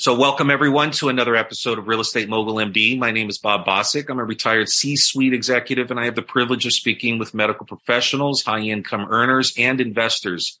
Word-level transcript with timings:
So, 0.00 0.14
welcome 0.14 0.48
everyone 0.48 0.92
to 0.92 1.08
another 1.08 1.34
episode 1.34 1.76
of 1.76 1.88
Real 1.88 1.98
Estate 1.98 2.28
Mogul 2.28 2.54
MD. 2.54 2.96
My 2.96 3.10
name 3.10 3.28
is 3.28 3.36
Bob 3.36 3.66
Bosick. 3.66 4.08
I'm 4.08 4.20
a 4.20 4.24
retired 4.24 4.68
C 4.68 4.94
suite 4.94 5.34
executive, 5.34 5.90
and 5.90 5.98
I 5.98 6.04
have 6.04 6.14
the 6.14 6.22
privilege 6.22 6.64
of 6.66 6.72
speaking 6.72 7.18
with 7.18 7.34
medical 7.34 7.66
professionals, 7.66 8.44
high 8.44 8.60
income 8.60 9.08
earners, 9.10 9.52
and 9.58 9.80
investors. 9.80 10.60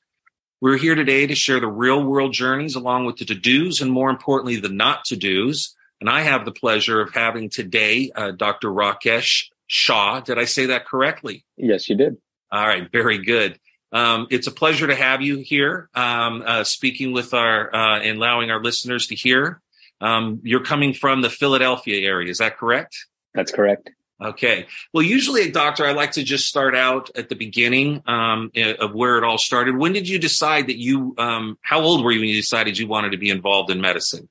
We're 0.60 0.76
here 0.76 0.96
today 0.96 1.28
to 1.28 1.36
share 1.36 1.60
the 1.60 1.68
real 1.68 2.02
world 2.02 2.32
journeys 2.32 2.74
along 2.74 3.04
with 3.04 3.18
the 3.18 3.26
to 3.26 3.36
dos 3.36 3.80
and, 3.80 3.92
more 3.92 4.10
importantly, 4.10 4.56
the 4.56 4.70
not 4.70 5.04
to 5.04 5.16
dos. 5.16 5.72
And 6.00 6.10
I 6.10 6.22
have 6.22 6.44
the 6.44 6.50
pleasure 6.50 7.00
of 7.00 7.14
having 7.14 7.48
today 7.48 8.10
uh, 8.16 8.32
Dr. 8.32 8.70
Rakesh 8.70 9.50
Shah. 9.68 10.18
Did 10.18 10.40
I 10.40 10.46
say 10.46 10.66
that 10.66 10.84
correctly? 10.84 11.44
Yes, 11.56 11.88
you 11.88 11.94
did. 11.94 12.16
All 12.50 12.66
right, 12.66 12.90
very 12.90 13.18
good. 13.18 13.60
Um, 13.92 14.26
it's 14.30 14.46
a 14.46 14.50
pleasure 14.50 14.86
to 14.86 14.94
have 14.94 15.22
you 15.22 15.38
here, 15.38 15.88
um, 15.94 16.42
uh, 16.44 16.64
speaking 16.64 17.12
with 17.12 17.32
our 17.32 17.74
uh, 17.74 18.00
and 18.00 18.18
allowing 18.18 18.50
our 18.50 18.62
listeners 18.62 19.06
to 19.08 19.14
hear. 19.14 19.60
Um, 20.00 20.40
you're 20.44 20.62
coming 20.62 20.92
from 20.92 21.22
the 21.22 21.30
Philadelphia 21.30 22.06
area, 22.06 22.30
is 22.30 22.38
that 22.38 22.58
correct? 22.58 23.06
That's 23.34 23.50
correct. 23.50 23.90
Okay. 24.22 24.66
Well, 24.92 25.04
usually, 25.04 25.42
a 25.42 25.50
doctor, 25.50 25.86
I 25.86 25.92
like 25.92 26.12
to 26.12 26.24
just 26.24 26.48
start 26.48 26.74
out 26.74 27.10
at 27.16 27.28
the 27.28 27.36
beginning 27.36 28.02
um, 28.06 28.50
of 28.56 28.92
where 28.92 29.16
it 29.16 29.24
all 29.24 29.38
started. 29.38 29.76
When 29.76 29.92
did 29.92 30.08
you 30.08 30.18
decide 30.18 30.66
that 30.66 30.76
you? 30.76 31.14
Um, 31.18 31.56
how 31.62 31.80
old 31.80 32.04
were 32.04 32.10
you 32.10 32.20
when 32.20 32.28
you 32.28 32.34
decided 32.34 32.78
you 32.78 32.88
wanted 32.88 33.12
to 33.12 33.18
be 33.18 33.30
involved 33.30 33.70
in 33.70 33.80
medicine? 33.80 34.28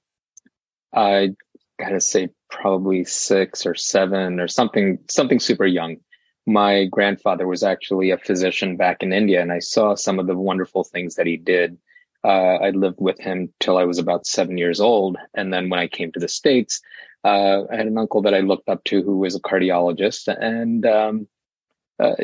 I 0.94 1.36
gotta 1.80 2.02
say, 2.02 2.30
probably 2.50 3.06
six 3.06 3.66
or 3.66 3.76
seven 3.76 4.42
or 4.42 4.50
something, 4.50 5.00
something 5.10 5.40
super 5.40 5.66
young 5.66 5.98
my 6.48 6.86
grandfather 6.86 7.46
was 7.46 7.62
actually 7.62 8.12
a 8.12 8.18
physician 8.18 8.78
back 8.78 9.04
in 9.04 9.12
India, 9.12 9.42
and 9.42 9.52
I 9.52 9.60
saw 9.60 9.96
some 9.96 10.18
of 10.18 10.28
the 10.28 10.36
wonderful 10.36 10.86
things 10.86 11.16
that 11.16 11.28
he 11.28 11.36
did. 11.36 11.78
Uh, 12.24 12.56
I 12.56 12.70
lived 12.70 13.00
with 13.00 13.20
him 13.20 13.54
till 13.60 13.78
I 13.78 13.84
was 13.84 14.00
about 14.00 14.26
seven 14.26 14.58
years 14.58 14.80
old, 14.80 15.18
and 15.34 15.54
then 15.54 15.70
when 15.70 15.82
I 15.82 15.88
came 15.88 16.14
to 16.14 16.22
the 16.22 16.30
states, 16.30 16.82
uh, 17.26 17.64
I 17.70 17.76
had 17.76 17.88
an 17.88 17.98
uncle 17.98 18.22
that 18.22 18.34
I 18.34 18.40
looked 18.40 18.70
up 18.70 18.82
to 18.86 19.04
who 19.04 19.18
was 19.18 19.36
a 19.36 19.42
cardiologist, 19.42 20.34
and 20.34 20.86
um, 20.86 21.28
uh, 22.00 22.16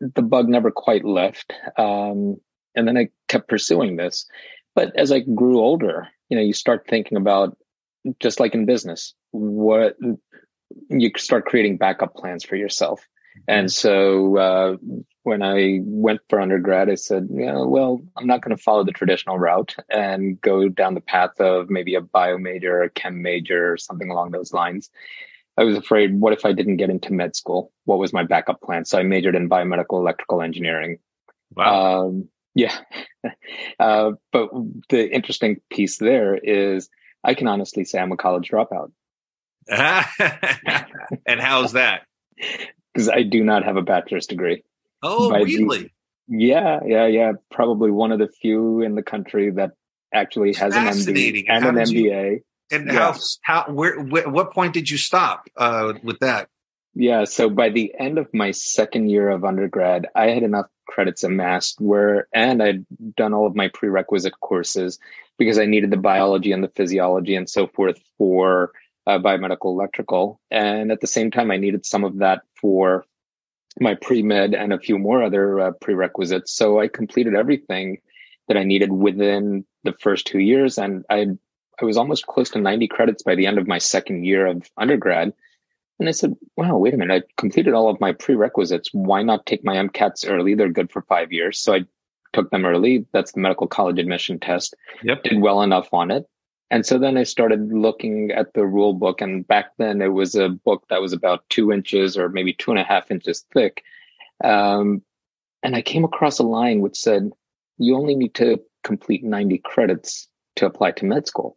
the 0.00 0.22
bug 0.22 0.48
never 0.48 0.70
quite 0.70 1.04
left. 1.04 1.52
Um, 1.76 2.40
and 2.74 2.88
then 2.88 2.96
I 2.96 3.08
kept 3.28 3.48
pursuing 3.48 3.96
this, 3.96 4.26
but 4.74 4.96
as 4.96 5.12
I 5.12 5.20
grew 5.20 5.60
older, 5.60 6.08
you 6.30 6.38
know, 6.38 6.42
you 6.42 6.54
start 6.54 6.86
thinking 6.88 7.18
about 7.18 7.58
just 8.20 8.40
like 8.40 8.54
in 8.54 8.64
business, 8.64 9.12
what 9.32 9.96
you 10.88 11.10
start 11.16 11.44
creating 11.44 11.76
backup 11.76 12.14
plans 12.14 12.42
for 12.42 12.56
yourself 12.56 13.06
and 13.48 13.70
so 13.70 14.36
uh, 14.36 14.76
when 15.22 15.42
I 15.42 15.80
went 15.82 16.20
for 16.28 16.40
undergrad, 16.40 16.88
I 16.88 16.94
said, 16.94 17.28
yeah, 17.30 17.62
well, 17.64 18.00
I'm 18.16 18.26
not 18.26 18.42
going 18.42 18.56
to 18.56 18.62
follow 18.62 18.84
the 18.84 18.92
traditional 18.92 19.38
route 19.38 19.74
and 19.90 20.40
go 20.40 20.68
down 20.68 20.94
the 20.94 21.00
path 21.00 21.40
of 21.40 21.68
maybe 21.68 21.94
a 21.94 22.00
bio 22.00 22.38
major, 22.38 22.82
a 22.82 22.90
chem 22.90 23.22
major, 23.22 23.72
or 23.72 23.76
something 23.76 24.10
along 24.10 24.30
those 24.30 24.52
lines. 24.52 24.90
I 25.58 25.64
was 25.64 25.76
afraid, 25.76 26.18
what 26.20 26.32
if 26.32 26.44
I 26.44 26.52
didn't 26.52 26.76
get 26.76 26.90
into 26.90 27.12
med 27.12 27.34
school? 27.34 27.72
What 27.84 27.98
was 27.98 28.12
my 28.12 28.24
backup 28.24 28.60
plan? 28.60 28.84
So 28.84 28.98
I 28.98 29.02
majored 29.02 29.34
in 29.34 29.48
biomedical 29.48 29.98
electrical 29.98 30.42
engineering. 30.42 30.98
Wow. 31.56 32.06
Um, 32.06 32.28
yeah. 32.54 32.76
uh, 33.80 34.12
but 34.32 34.50
the 34.90 35.10
interesting 35.10 35.60
piece 35.70 35.98
there 35.98 36.36
is 36.36 36.88
I 37.24 37.34
can 37.34 37.48
honestly 37.48 37.84
say 37.84 37.98
I'm 37.98 38.12
a 38.12 38.16
college 38.16 38.50
dropout. 38.50 38.92
and 39.68 41.40
how's 41.40 41.72
that? 41.72 42.02
because 42.96 43.08
I 43.10 43.22
do 43.22 43.44
not 43.44 43.64
have 43.64 43.76
a 43.76 43.82
bachelor's 43.82 44.26
degree. 44.26 44.62
Oh, 45.02 45.30
really? 45.30 45.78
The, 45.78 45.90
yeah, 46.28 46.80
yeah, 46.84 47.06
yeah. 47.06 47.32
Probably 47.50 47.90
one 47.90 48.10
of 48.12 48.18
the 48.18 48.28
few 48.28 48.80
in 48.80 48.94
the 48.94 49.02
country 49.02 49.50
that 49.52 49.72
actually 50.12 50.54
has 50.54 50.74
an 50.74 50.84
MD 50.84 51.44
and 51.48 51.64
how 51.64 51.70
an 51.70 51.76
MBA. 51.76 52.30
You, 52.30 52.40
and 52.70 52.86
yeah. 52.86 52.92
how 52.92 53.18
how 53.42 53.72
where, 53.72 54.00
where 54.00 54.28
what 54.28 54.52
point 54.52 54.74
did 54.74 54.90
you 54.90 54.98
stop 54.98 55.48
uh, 55.56 55.92
with 56.02 56.18
that? 56.20 56.48
Yeah, 56.94 57.24
so 57.24 57.50
by 57.50 57.68
the 57.68 57.92
end 57.98 58.16
of 58.16 58.32
my 58.32 58.52
second 58.52 59.10
year 59.10 59.28
of 59.28 59.44
undergrad, 59.44 60.06
I 60.14 60.28
had 60.30 60.42
enough 60.42 60.66
credits 60.88 61.24
amassed 61.24 61.78
where, 61.78 62.26
and 62.32 62.62
I'd 62.62 62.86
done 63.16 63.34
all 63.34 63.46
of 63.46 63.54
my 63.54 63.68
prerequisite 63.68 64.40
courses 64.40 64.98
because 65.38 65.58
I 65.58 65.66
needed 65.66 65.90
the 65.90 65.98
biology 65.98 66.52
and 66.52 66.64
the 66.64 66.72
physiology 66.74 67.34
and 67.34 67.50
so 67.50 67.66
forth 67.66 67.98
for 68.16 68.72
uh, 69.06 69.18
biomedical 69.18 69.66
electrical. 69.66 70.40
And 70.50 70.90
at 70.90 71.00
the 71.00 71.06
same 71.06 71.30
time, 71.30 71.50
I 71.50 71.56
needed 71.56 71.86
some 71.86 72.04
of 72.04 72.18
that 72.18 72.42
for 72.60 73.04
my 73.78 73.94
pre 73.94 74.22
med 74.22 74.54
and 74.54 74.72
a 74.72 74.78
few 74.78 74.98
more 74.98 75.22
other 75.22 75.60
uh, 75.60 75.70
prerequisites. 75.72 76.52
So 76.52 76.80
I 76.80 76.88
completed 76.88 77.34
everything 77.34 77.98
that 78.48 78.56
I 78.56 78.64
needed 78.64 78.92
within 78.92 79.64
the 79.84 79.92
first 79.92 80.26
two 80.26 80.38
years. 80.38 80.78
And 80.78 81.04
I, 81.10 81.26
I 81.80 81.84
was 81.84 81.96
almost 81.96 82.26
close 82.26 82.50
to 82.50 82.60
90 82.60 82.88
credits 82.88 83.22
by 83.22 83.34
the 83.34 83.46
end 83.46 83.58
of 83.58 83.66
my 83.66 83.78
second 83.78 84.24
year 84.24 84.46
of 84.46 84.68
undergrad. 84.76 85.32
And 85.98 86.08
I 86.08 86.12
said, 86.12 86.34
wow, 86.56 86.76
wait 86.76 86.94
a 86.94 86.96
minute. 86.96 87.24
I 87.24 87.32
completed 87.40 87.74
all 87.74 87.88
of 87.88 88.00
my 88.00 88.12
prerequisites. 88.12 88.90
Why 88.92 89.22
not 89.22 89.46
take 89.46 89.64
my 89.64 89.76
MCATs 89.76 90.28
early? 90.28 90.54
They're 90.54 90.68
good 90.68 90.92
for 90.92 91.02
five 91.02 91.32
years. 91.32 91.58
So 91.58 91.74
I 91.74 91.80
took 92.32 92.50
them 92.50 92.66
early. 92.66 93.06
That's 93.12 93.32
the 93.32 93.40
medical 93.40 93.66
college 93.66 93.98
admission 93.98 94.38
test. 94.38 94.74
Yep. 95.02 95.22
Did 95.24 95.40
well 95.40 95.62
enough 95.62 95.88
on 95.92 96.10
it. 96.10 96.26
And 96.70 96.84
so 96.84 96.98
then 96.98 97.16
I 97.16 97.22
started 97.22 97.72
looking 97.72 98.32
at 98.32 98.54
the 98.54 98.66
rule 98.66 98.92
book. 98.92 99.20
And 99.20 99.46
back 99.46 99.66
then 99.78 100.02
it 100.02 100.12
was 100.12 100.34
a 100.34 100.48
book 100.48 100.84
that 100.90 101.00
was 101.00 101.12
about 101.12 101.44
two 101.48 101.72
inches 101.72 102.18
or 102.18 102.28
maybe 102.28 102.52
two 102.52 102.70
and 102.70 102.80
a 102.80 102.84
half 102.84 103.10
inches 103.10 103.44
thick. 103.52 103.84
Um, 104.42 105.02
and 105.62 105.76
I 105.76 105.82
came 105.82 106.04
across 106.04 106.38
a 106.38 106.44
line 106.44 106.80
which 106.80 106.96
said, 106.96 107.30
you 107.78 107.96
only 107.96 108.14
need 108.14 108.34
to 108.36 108.60
complete 108.84 109.22
90 109.22 109.58
credits 109.64 110.28
to 110.56 110.66
apply 110.66 110.92
to 110.92 111.04
med 111.04 111.26
school. 111.26 111.56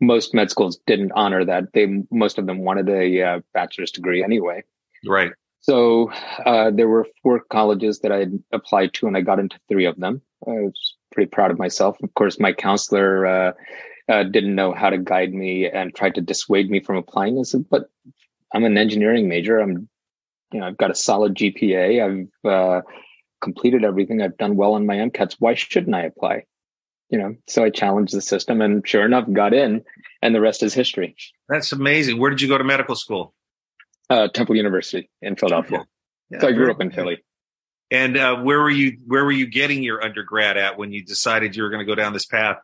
Most 0.00 0.32
med 0.34 0.50
schools 0.50 0.78
didn't 0.86 1.12
honor 1.12 1.44
that. 1.44 1.72
They, 1.74 1.86
most 2.10 2.38
of 2.38 2.46
them 2.46 2.60
wanted 2.60 2.88
a 2.88 3.22
uh, 3.22 3.40
bachelor's 3.52 3.90
degree 3.90 4.24
anyway. 4.24 4.62
Right. 5.06 5.32
So 5.60 6.10
uh, 6.46 6.70
there 6.70 6.88
were 6.88 7.06
four 7.22 7.40
colleges 7.40 8.00
that 8.00 8.12
I 8.12 8.26
applied 8.52 8.94
to, 8.94 9.06
and 9.06 9.16
I 9.16 9.20
got 9.20 9.38
into 9.38 9.58
three 9.68 9.84
of 9.84 9.96
them. 9.98 10.22
I 10.46 10.52
was 10.52 10.96
pretty 11.12 11.28
proud 11.28 11.50
of 11.50 11.58
myself. 11.58 12.02
Of 12.02 12.14
course, 12.14 12.40
my 12.40 12.52
counselor 12.52 13.26
uh, 13.26 13.52
uh, 14.10 14.24
didn't 14.24 14.56
know 14.56 14.72
how 14.72 14.90
to 14.90 14.98
guide 14.98 15.32
me 15.32 15.68
and 15.68 15.94
tried 15.94 16.16
to 16.16 16.20
dissuade 16.20 16.68
me 16.68 16.80
from 16.80 16.96
applying. 16.96 17.38
I 17.38 17.42
said, 17.42 17.66
but 17.70 17.88
I'm 18.52 18.64
an 18.64 18.76
engineering 18.76 19.28
major. 19.28 19.58
I'm, 19.58 19.88
you 20.52 20.60
know, 20.60 20.66
I've 20.66 20.76
got 20.76 20.90
a 20.90 20.96
solid 20.96 21.36
GPA. 21.36 22.26
I've 22.44 22.50
uh, 22.50 22.82
completed 23.40 23.84
everything. 23.84 24.20
I've 24.20 24.36
done 24.36 24.56
well 24.56 24.74
on 24.74 24.84
my 24.84 24.96
MCATs. 24.96 25.36
Why 25.38 25.54
shouldn't 25.54 25.94
I 25.94 26.02
apply? 26.02 26.44
You 27.08 27.18
know, 27.18 27.36
so 27.46 27.64
I 27.64 27.70
challenged 27.70 28.12
the 28.12 28.20
system 28.20 28.60
and 28.60 28.86
sure 28.86 29.04
enough, 29.04 29.30
got 29.32 29.54
in 29.54 29.84
and 30.22 30.34
the 30.34 30.40
rest 30.40 30.62
is 30.62 30.74
history. 30.74 31.16
That's 31.48 31.72
amazing. 31.72 32.18
Where 32.18 32.30
did 32.30 32.40
you 32.40 32.48
go 32.48 32.58
to 32.58 32.64
medical 32.64 32.96
school? 32.96 33.34
Uh, 34.08 34.26
Temple 34.28 34.56
University 34.56 35.08
in 35.22 35.36
Philadelphia. 35.36 35.86
Yeah, 36.30 36.40
so 36.40 36.48
I 36.48 36.52
grew 36.52 36.70
up 36.70 36.80
in 36.80 36.90
Philly. 36.90 37.22
And 37.92 38.16
uh, 38.16 38.36
where 38.36 38.60
were 38.60 38.70
you? 38.70 38.98
Where 39.06 39.24
were 39.24 39.32
you 39.32 39.48
getting 39.48 39.82
your 39.82 40.02
undergrad 40.04 40.56
at 40.56 40.78
when 40.78 40.92
you 40.92 41.04
decided 41.04 41.56
you 41.56 41.64
were 41.64 41.70
going 41.70 41.80
to 41.80 41.86
go 41.86 41.96
down 41.96 42.12
this 42.12 42.26
path? 42.26 42.58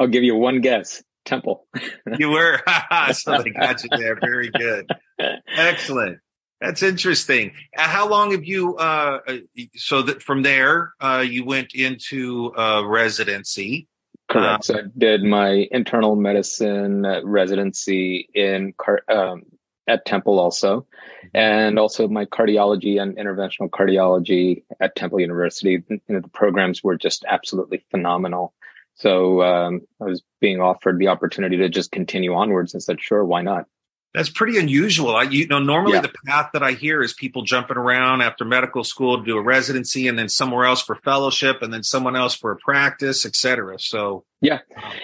I'll 0.00 0.08
give 0.08 0.24
you 0.24 0.34
one 0.34 0.62
guess. 0.62 1.02
Temple. 1.26 1.66
you 2.18 2.30
were. 2.30 2.60
so 3.12 3.42
they 3.42 3.50
got 3.50 3.84
you 3.84 3.90
there. 3.96 4.16
Very 4.18 4.50
good. 4.50 4.90
Excellent. 5.48 6.18
That's 6.62 6.82
interesting. 6.82 7.52
Uh, 7.76 7.82
how 7.82 8.08
long 8.08 8.32
have 8.32 8.44
you? 8.44 8.76
Uh, 8.76 9.18
uh, 9.26 9.36
so 9.76 10.02
that 10.02 10.22
from 10.22 10.42
there, 10.42 10.94
uh, 11.00 11.22
you 11.26 11.44
went 11.44 11.74
into 11.74 12.54
uh, 12.56 12.82
residency. 12.86 13.86
Correct. 14.30 14.64
so 14.64 14.78
I 14.78 14.82
did 14.96 15.22
my 15.22 15.68
internal 15.70 16.16
medicine 16.16 17.04
residency 17.24 18.28
in 18.32 18.72
car- 18.78 19.02
um, 19.08 19.42
at 19.86 20.06
Temple 20.06 20.38
also, 20.38 20.80
mm-hmm. 20.80 21.36
and 21.36 21.78
also 21.78 22.08
my 22.08 22.24
cardiology 22.24 23.00
and 23.02 23.16
interventional 23.16 23.68
cardiology 23.68 24.62
at 24.80 24.96
Temple 24.96 25.20
University. 25.20 25.82
You 25.88 26.00
know, 26.08 26.20
the 26.20 26.28
programs 26.28 26.82
were 26.82 26.96
just 26.96 27.24
absolutely 27.28 27.84
phenomenal. 27.90 28.54
So 29.00 29.42
um, 29.42 29.80
I 30.00 30.04
was 30.04 30.22
being 30.40 30.60
offered 30.60 30.98
the 30.98 31.08
opportunity 31.08 31.56
to 31.58 31.68
just 31.68 31.90
continue 31.90 32.34
onwards 32.34 32.74
and 32.74 32.82
said, 32.82 33.00
sure, 33.00 33.24
why 33.24 33.42
not? 33.42 33.64
That's 34.12 34.28
pretty 34.28 34.58
unusual. 34.58 35.14
I, 35.14 35.22
you 35.22 35.46
know, 35.46 35.60
normally 35.60 35.94
yeah. 35.94 36.00
the 36.00 36.12
path 36.26 36.50
that 36.52 36.62
I 36.62 36.72
hear 36.72 37.00
is 37.00 37.14
people 37.14 37.42
jumping 37.42 37.76
around 37.76 38.22
after 38.22 38.44
medical 38.44 38.84
school 38.84 39.18
to 39.18 39.24
do 39.24 39.38
a 39.38 39.42
residency 39.42 40.08
and 40.08 40.18
then 40.18 40.28
somewhere 40.28 40.66
else 40.66 40.82
for 40.82 40.96
fellowship 40.96 41.62
and 41.62 41.72
then 41.72 41.82
someone 41.82 42.16
else 42.16 42.34
for 42.34 42.50
a 42.50 42.56
practice, 42.56 43.24
et 43.24 43.36
cetera. 43.36 43.78
So, 43.78 44.24
yeah, 44.40 44.58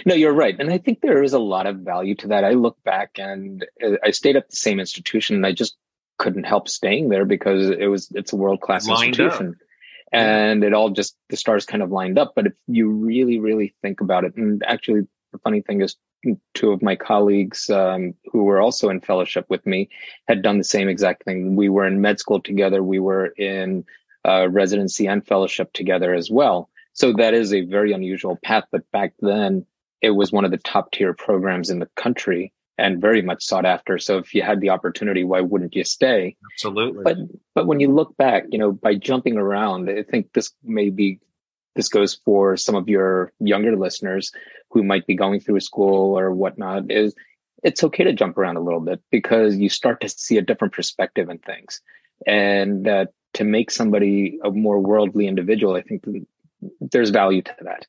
no, 0.04 0.14
you're 0.14 0.34
right. 0.34 0.56
And 0.58 0.72
I 0.72 0.78
think 0.78 1.00
there 1.00 1.22
is 1.22 1.32
a 1.34 1.38
lot 1.38 1.66
of 1.66 1.76
value 1.76 2.16
to 2.16 2.28
that. 2.28 2.44
I 2.44 2.50
look 2.50 2.76
back 2.84 3.18
and 3.18 3.64
uh, 3.82 3.92
I 4.04 4.10
stayed 4.10 4.36
at 4.36 4.50
the 4.50 4.56
same 4.56 4.80
institution 4.80 5.36
and 5.36 5.46
I 5.46 5.52
just 5.52 5.76
couldn't 6.18 6.44
help 6.44 6.68
staying 6.68 7.08
there 7.08 7.24
because 7.24 7.70
it 7.70 7.86
was, 7.86 8.10
it's 8.12 8.32
a 8.32 8.36
world 8.36 8.60
class 8.60 8.88
institution. 8.88 9.50
Up 9.50 9.54
and 10.12 10.64
it 10.64 10.72
all 10.72 10.90
just 10.90 11.16
the 11.28 11.36
stars 11.36 11.66
kind 11.66 11.82
of 11.82 11.90
lined 11.90 12.18
up. 12.18 12.32
But 12.34 12.46
if 12.46 12.52
you 12.66 12.88
really, 12.90 13.38
really 13.38 13.74
think 13.82 14.00
about 14.00 14.24
it, 14.24 14.36
and 14.36 14.62
actually, 14.64 15.06
the 15.32 15.38
funny 15.38 15.60
thing 15.60 15.82
is, 15.82 15.96
two 16.54 16.72
of 16.72 16.82
my 16.82 16.96
colleagues 16.96 17.70
um, 17.70 18.14
who 18.32 18.44
were 18.44 18.60
also 18.60 18.88
in 18.88 19.00
fellowship 19.00 19.46
with 19.48 19.64
me 19.66 19.88
had 20.26 20.42
done 20.42 20.58
the 20.58 20.64
same 20.64 20.88
exact 20.88 21.24
thing. 21.24 21.56
We 21.56 21.68
were 21.68 21.86
in 21.86 22.00
med 22.00 22.18
school 22.18 22.40
together. 22.40 22.82
We 22.82 22.98
were 22.98 23.26
in 23.26 23.84
uh, 24.26 24.48
residency 24.48 25.06
and 25.06 25.26
fellowship 25.26 25.72
together 25.72 26.14
as 26.14 26.30
well. 26.30 26.68
So 26.94 27.12
that 27.14 27.34
is 27.34 27.52
a 27.52 27.60
very 27.60 27.92
unusual 27.92 28.38
path. 28.42 28.64
But 28.72 28.90
back 28.90 29.12
then, 29.20 29.66
it 30.00 30.10
was 30.10 30.32
one 30.32 30.44
of 30.44 30.50
the 30.50 30.56
top 30.56 30.92
tier 30.92 31.14
programs 31.14 31.70
in 31.70 31.78
the 31.78 31.88
country 31.94 32.52
and 32.78 33.00
very 33.00 33.22
much 33.22 33.44
sought 33.44 33.64
after. 33.64 33.98
So 33.98 34.18
if 34.18 34.34
you 34.34 34.42
had 34.42 34.60
the 34.60 34.70
opportunity, 34.70 35.24
why 35.24 35.40
wouldn't 35.40 35.74
you 35.74 35.84
stay? 35.84 36.36
Absolutely. 36.52 37.02
But 37.04 37.16
but 37.54 37.66
when 37.66 37.80
you 37.80 37.92
look 37.92 38.16
back, 38.16 38.44
you 38.50 38.58
know, 38.58 38.72
by 38.72 38.94
jumping 38.94 39.36
around, 39.36 39.88
I 39.88 40.02
think 40.02 40.32
this 40.32 40.52
may 40.62 40.90
be 40.90 41.20
this 41.74 41.88
goes 41.88 42.14
for 42.24 42.56
some 42.56 42.74
of 42.74 42.88
your 42.88 43.32
younger 43.38 43.76
listeners 43.76 44.32
who 44.70 44.82
might 44.82 45.06
be 45.06 45.14
going 45.14 45.40
through 45.40 45.56
a 45.56 45.60
school 45.60 46.18
or 46.18 46.32
whatnot, 46.32 46.90
is 46.90 47.14
it's 47.62 47.84
okay 47.84 48.04
to 48.04 48.12
jump 48.12 48.38
around 48.38 48.56
a 48.56 48.60
little 48.60 48.80
bit 48.80 49.00
because 49.10 49.56
you 49.56 49.68
start 49.68 50.00
to 50.00 50.08
see 50.08 50.38
a 50.38 50.42
different 50.42 50.74
perspective 50.74 51.28
in 51.28 51.38
things. 51.38 51.80
And 52.26 52.86
that 52.86 53.12
to 53.34 53.44
make 53.44 53.70
somebody 53.70 54.38
a 54.42 54.50
more 54.50 54.80
worldly 54.80 55.26
individual, 55.26 55.76
I 55.76 55.82
think 55.82 56.04
there's 56.80 57.10
value 57.10 57.42
to 57.42 57.54
that. 57.62 57.86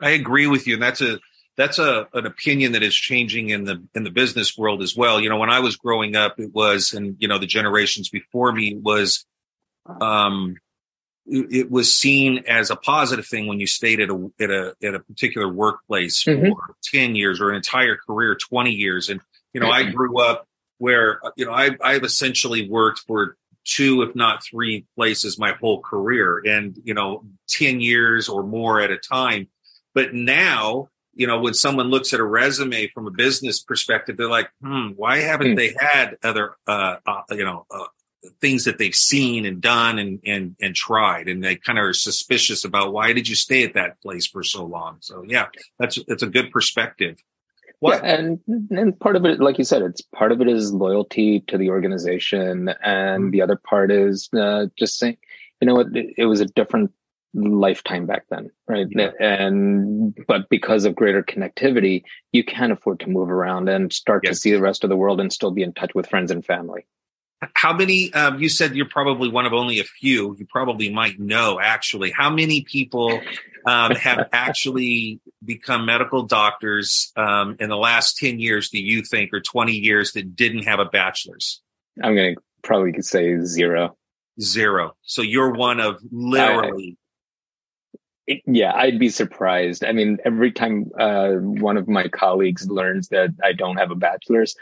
I 0.00 0.10
agree 0.10 0.46
with 0.46 0.66
you. 0.66 0.74
And 0.74 0.82
that's 0.82 1.00
a 1.00 1.18
that's 1.60 1.78
a 1.78 2.08
an 2.14 2.24
opinion 2.24 2.72
that 2.72 2.82
is 2.82 2.94
changing 2.94 3.50
in 3.50 3.64
the 3.64 3.82
in 3.94 4.02
the 4.02 4.10
business 4.10 4.56
world 4.56 4.82
as 4.82 4.96
well. 4.96 5.20
You 5.20 5.28
know, 5.28 5.36
when 5.36 5.50
I 5.50 5.60
was 5.60 5.76
growing 5.76 6.16
up, 6.16 6.40
it 6.40 6.54
was, 6.54 6.94
and 6.94 7.16
you 7.18 7.28
know, 7.28 7.38
the 7.38 7.46
generations 7.46 8.08
before 8.08 8.50
me 8.50 8.76
was, 8.76 9.26
um, 10.00 10.56
it, 11.26 11.70
was 11.70 11.94
seen 11.94 12.44
as 12.48 12.70
a 12.70 12.76
positive 12.76 13.26
thing 13.26 13.46
when 13.46 13.60
you 13.60 13.66
stayed 13.66 14.00
at 14.00 14.08
a 14.08 14.30
at 14.40 14.50
a 14.50 14.74
at 14.82 14.94
a 14.94 15.00
particular 15.00 15.52
workplace 15.52 16.24
mm-hmm. 16.24 16.48
for 16.48 16.76
ten 16.82 17.14
years 17.14 17.42
or 17.42 17.50
an 17.50 17.56
entire 17.56 17.96
career, 17.96 18.36
twenty 18.36 18.72
years. 18.72 19.10
And 19.10 19.20
you 19.52 19.60
know, 19.60 19.68
mm-hmm. 19.68 19.88
I 19.88 19.92
grew 19.92 20.18
up 20.18 20.46
where 20.78 21.20
you 21.36 21.44
know 21.44 21.52
I 21.52 21.76
I've 21.82 22.04
essentially 22.04 22.70
worked 22.70 23.00
for 23.00 23.36
two, 23.66 24.00
if 24.00 24.16
not 24.16 24.42
three 24.42 24.86
places 24.96 25.38
my 25.38 25.52
whole 25.60 25.82
career, 25.82 26.38
and 26.38 26.74
you 26.84 26.94
know, 26.94 27.26
ten 27.48 27.82
years 27.82 28.30
or 28.30 28.44
more 28.44 28.80
at 28.80 28.90
a 28.90 28.96
time. 28.96 29.48
But 29.92 30.14
now 30.14 30.88
you 31.20 31.26
know, 31.26 31.38
when 31.38 31.52
someone 31.52 31.88
looks 31.88 32.14
at 32.14 32.18
a 32.18 32.24
resume 32.24 32.88
from 32.88 33.06
a 33.06 33.10
business 33.10 33.60
perspective, 33.60 34.16
they're 34.16 34.26
like, 34.26 34.48
hmm, 34.62 34.88
why 34.96 35.18
haven't 35.18 35.50
hmm. 35.50 35.54
they 35.54 35.74
had 35.78 36.16
other, 36.22 36.54
uh, 36.66 36.96
uh, 37.06 37.20
you 37.32 37.44
know, 37.44 37.66
uh, 37.70 37.84
things 38.40 38.64
that 38.64 38.78
they've 38.78 38.94
seen 38.94 39.44
and 39.44 39.60
done 39.60 39.98
and, 39.98 40.20
and, 40.24 40.56
and 40.62 40.74
tried. 40.74 41.28
And 41.28 41.44
they 41.44 41.56
kind 41.56 41.78
of 41.78 41.84
are 41.84 41.92
suspicious 41.92 42.64
about 42.64 42.94
why 42.94 43.12
did 43.12 43.28
you 43.28 43.34
stay 43.34 43.64
at 43.64 43.74
that 43.74 44.00
place 44.00 44.26
for 44.26 44.42
so 44.42 44.64
long? 44.64 44.96
So 45.00 45.22
yeah, 45.26 45.48
that's, 45.78 45.98
that's 46.08 46.22
a 46.22 46.26
good 46.26 46.50
perspective. 46.52 47.18
What? 47.80 48.02
Yeah, 48.02 48.14
and 48.14 48.40
and 48.70 48.98
part 48.98 49.16
of 49.16 49.26
it, 49.26 49.40
like 49.40 49.58
you 49.58 49.64
said, 49.64 49.82
it's 49.82 50.00
part 50.00 50.32
of 50.32 50.40
it 50.40 50.48
is 50.48 50.72
loyalty 50.72 51.40
to 51.48 51.56
the 51.56 51.70
organization, 51.70 52.68
and 52.68 53.24
mm-hmm. 53.24 53.30
the 53.30 53.40
other 53.40 53.56
part 53.56 53.90
is 53.90 54.28
uh, 54.38 54.66
just 54.78 54.98
saying, 54.98 55.16
you 55.62 55.66
know 55.66 55.76
what, 55.76 55.96
it, 55.96 56.14
it 56.18 56.26
was 56.26 56.40
a 56.40 56.46
different 56.46 56.92
lifetime 57.34 58.06
back 58.06 58.24
then, 58.30 58.50
right? 58.66 58.86
Yeah. 58.90 59.10
And 59.20 60.16
but 60.26 60.48
because 60.48 60.84
of 60.84 60.94
greater 60.94 61.22
connectivity, 61.22 62.02
you 62.32 62.44
can 62.44 62.72
afford 62.72 63.00
to 63.00 63.08
move 63.08 63.30
around 63.30 63.68
and 63.68 63.92
start 63.92 64.22
yes. 64.24 64.36
to 64.36 64.40
see 64.40 64.50
the 64.52 64.60
rest 64.60 64.84
of 64.84 64.90
the 64.90 64.96
world 64.96 65.20
and 65.20 65.32
still 65.32 65.50
be 65.50 65.62
in 65.62 65.72
touch 65.72 65.94
with 65.94 66.08
friends 66.08 66.30
and 66.30 66.44
family. 66.44 66.86
How 67.54 67.72
many? 67.72 68.12
Um, 68.12 68.38
you 68.38 68.50
said 68.50 68.76
you're 68.76 68.88
probably 68.88 69.30
one 69.30 69.46
of 69.46 69.54
only 69.54 69.80
a 69.80 69.84
few. 69.84 70.36
You 70.38 70.46
probably 70.46 70.92
might 70.92 71.18
know 71.18 71.58
actually. 71.58 72.10
How 72.10 72.28
many 72.28 72.62
people 72.62 73.18
um, 73.64 73.94
have 73.94 74.28
actually 74.32 75.20
become 75.42 75.86
medical 75.86 76.24
doctors 76.24 77.12
um, 77.16 77.56
in 77.58 77.70
the 77.70 77.78
last 77.78 78.18
ten 78.18 78.40
years? 78.40 78.68
Do 78.68 78.78
you 78.78 79.02
think, 79.02 79.32
or 79.32 79.40
twenty 79.40 79.72
years 79.72 80.12
that 80.12 80.36
didn't 80.36 80.64
have 80.64 80.80
a 80.80 80.84
bachelor's? 80.84 81.62
I'm 82.02 82.14
going 82.14 82.34
to 82.34 82.42
probably 82.62 83.00
say 83.00 83.40
zero. 83.42 83.96
Zero. 84.38 84.96
So 85.02 85.22
you're 85.22 85.52
one 85.52 85.80
of 85.80 85.98
literally 86.10 86.98
yeah, 88.46 88.72
I'd 88.74 88.98
be 88.98 89.08
surprised. 89.08 89.84
I 89.84 89.92
mean, 89.92 90.18
every 90.24 90.52
time 90.52 90.90
uh, 90.98 91.32
one 91.32 91.76
of 91.76 91.88
my 91.88 92.08
colleagues 92.08 92.68
learns 92.68 93.08
that 93.08 93.30
I 93.42 93.52
don't 93.52 93.76
have 93.76 93.90
a 93.90 93.94
bachelor's, 93.94 94.56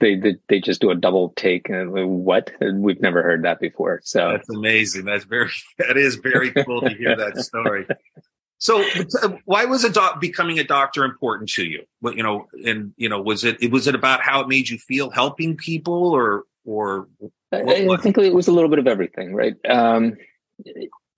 they 0.00 0.16
they, 0.16 0.36
they 0.48 0.60
just 0.60 0.80
do 0.80 0.90
a 0.90 0.94
double 0.94 1.30
take. 1.30 1.68
And 1.68 1.92
what? 1.92 2.50
We've 2.60 3.00
never 3.00 3.22
heard 3.22 3.44
that 3.44 3.60
before. 3.60 4.00
So 4.04 4.32
that's 4.32 4.48
amazing. 4.50 5.04
That's 5.04 5.24
very 5.24 5.50
that 5.78 5.96
is 5.96 6.16
very 6.16 6.52
cool 6.52 6.80
to 6.82 6.90
hear 6.90 7.16
that 7.16 7.38
story. 7.38 7.86
So, 8.58 8.82
why 9.44 9.66
was 9.66 9.84
a 9.84 9.90
doc 9.90 10.22
becoming 10.22 10.58
a 10.58 10.64
doctor 10.64 11.04
important 11.04 11.50
to 11.50 11.64
you? 11.64 11.84
What 12.00 12.16
you 12.16 12.22
know, 12.22 12.48
and 12.64 12.94
you 12.96 13.10
know, 13.10 13.20
was 13.20 13.44
it 13.44 13.70
was 13.70 13.86
it 13.86 13.94
about 13.94 14.22
how 14.22 14.40
it 14.40 14.48
made 14.48 14.70
you 14.70 14.78
feel 14.78 15.10
helping 15.10 15.56
people, 15.56 16.12
or 16.12 16.44
or? 16.64 17.08
I, 17.52 17.86
I 17.90 17.96
think 17.98 18.16
it 18.16 18.32
was 18.32 18.48
a 18.48 18.52
little 18.52 18.70
bit 18.70 18.78
of 18.78 18.86
everything, 18.86 19.34
right? 19.34 19.54
Um, 19.68 20.16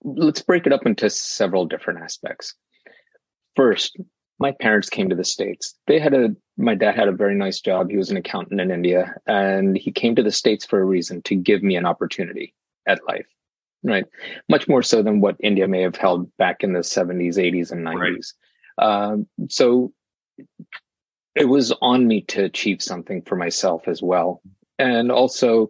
let's 0.03 0.41
break 0.41 0.65
it 0.65 0.73
up 0.73 0.85
into 0.85 1.09
several 1.09 1.65
different 1.65 2.01
aspects. 2.01 2.55
First, 3.55 3.97
my 4.39 4.51
parents 4.51 4.89
came 4.89 5.09
to 5.09 5.15
the 5.15 5.23
States. 5.23 5.75
They 5.87 5.99
had 5.99 6.13
a, 6.13 6.35
my 6.57 6.75
dad 6.75 6.95
had 6.95 7.07
a 7.07 7.13
very 7.13 7.35
nice 7.35 7.59
job. 7.59 7.89
He 7.89 7.97
was 7.97 8.11
an 8.11 8.17
accountant 8.17 8.61
in 8.61 8.71
India 8.71 9.15
and 9.25 9.75
he 9.75 9.91
came 9.91 10.15
to 10.15 10.23
the 10.23 10.31
States 10.31 10.65
for 10.65 10.79
a 10.79 10.85
reason 10.85 11.21
to 11.23 11.35
give 11.35 11.63
me 11.63 11.75
an 11.75 11.85
opportunity 11.85 12.53
at 12.87 12.99
life, 13.07 13.25
right? 13.83 14.05
Much 14.47 14.67
more 14.67 14.83
so 14.83 15.01
than 15.01 15.21
what 15.21 15.37
India 15.39 15.67
may 15.67 15.81
have 15.81 15.95
held 15.95 16.35
back 16.37 16.63
in 16.63 16.73
the 16.73 16.79
70s, 16.79 17.35
80s, 17.35 17.71
and 17.71 17.85
90s. 17.85 18.33
Right. 18.79 18.87
Um, 18.87 19.27
so 19.49 19.91
it 21.35 21.45
was 21.45 21.73
on 21.81 22.05
me 22.05 22.21
to 22.21 22.43
achieve 22.43 22.81
something 22.81 23.23
for 23.23 23.35
myself 23.35 23.87
as 23.87 24.01
well. 24.01 24.41
And 24.77 25.11
also 25.11 25.69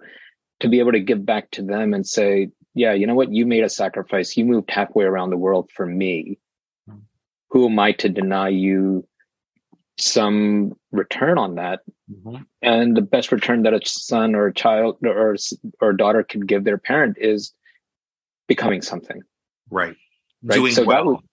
to 0.60 0.70
be 0.70 0.80
able 0.80 0.94
to 0.94 1.00
give 1.00 1.26
back 1.26 1.52
to 1.52 1.62
them 1.62 1.94
and 1.94 2.06
say, 2.06 2.50
yeah, 2.78 2.94
you 2.94 3.08
know 3.08 3.16
what? 3.16 3.34
You 3.34 3.46
made 3.46 3.64
a 3.64 3.70
sacrifice. 3.70 4.38
You 4.38 4.46
moved 4.46 4.70
halfway 4.70 5.06
around 5.06 5.32
the 5.32 5.38
world 5.38 5.72
for 5.74 5.86
me. 5.86 6.38
Who 7.50 7.66
am 7.66 7.80
I 7.80 7.94
to 7.94 8.10
deny 8.10 8.50
you 8.50 9.08
some 9.98 10.74
return 10.92 11.38
on 11.38 11.56
that? 11.56 11.80
Mm-hmm. 12.12 12.44
And 12.62 12.96
the 12.96 13.02
best 13.02 13.32
return 13.32 13.64
that 13.64 13.74
a 13.74 13.80
son 13.84 14.36
or 14.36 14.48
a 14.48 14.54
child 14.54 14.98
or 15.04 15.36
or 15.82 15.90
a 15.90 15.98
daughter 15.98 16.24
could 16.24 16.48
give 16.48 16.66
their 16.66 16.78
parent 16.78 17.18
is 17.20 17.54
becoming 18.48 18.82
something. 18.82 19.22
Right. 19.70 19.96
right? 20.44 20.56
Doing 20.56 20.74
so 20.74 20.84
well. 20.84 21.24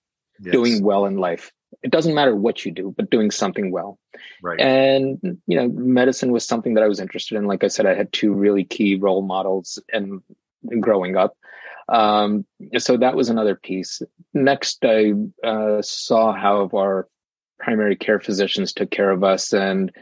Yes. 0.40 0.52
Doing 0.52 0.82
well 0.82 1.04
in 1.04 1.16
life. 1.16 1.52
It 1.82 1.90
doesn't 1.90 2.14
matter 2.14 2.34
what 2.34 2.64
you 2.64 2.72
do, 2.72 2.94
but 2.96 3.10
doing 3.10 3.30
something 3.30 3.70
well. 3.70 3.98
Right. 4.42 4.60
And 4.60 5.18
you 5.46 5.56
know, 5.56 5.68
medicine 5.68 6.32
was 6.32 6.46
something 6.46 6.74
that 6.74 6.84
I 6.84 6.88
was 6.88 7.00
interested 7.00 7.36
in. 7.36 7.46
Like 7.46 7.64
I 7.64 7.68
said, 7.68 7.86
I 7.86 7.94
had 7.94 8.12
two 8.12 8.32
really 8.32 8.64
key 8.64 8.94
role 8.94 9.22
models 9.22 9.82
and 9.92 10.22
growing 10.80 11.16
up. 11.16 11.36
Um, 11.88 12.46
so 12.78 12.96
that 12.96 13.14
was 13.14 13.28
another 13.28 13.54
piece. 13.54 14.00
Next, 14.32 14.84
I 14.84 15.12
uh, 15.46 15.82
saw 15.82 16.32
how 16.32 16.70
our 16.74 17.08
primary 17.58 17.96
care 17.96 18.20
physicians 18.20 18.72
took 18.72 18.90
care 18.90 19.10
of 19.10 19.22
us, 19.22 19.52
and 19.52 19.92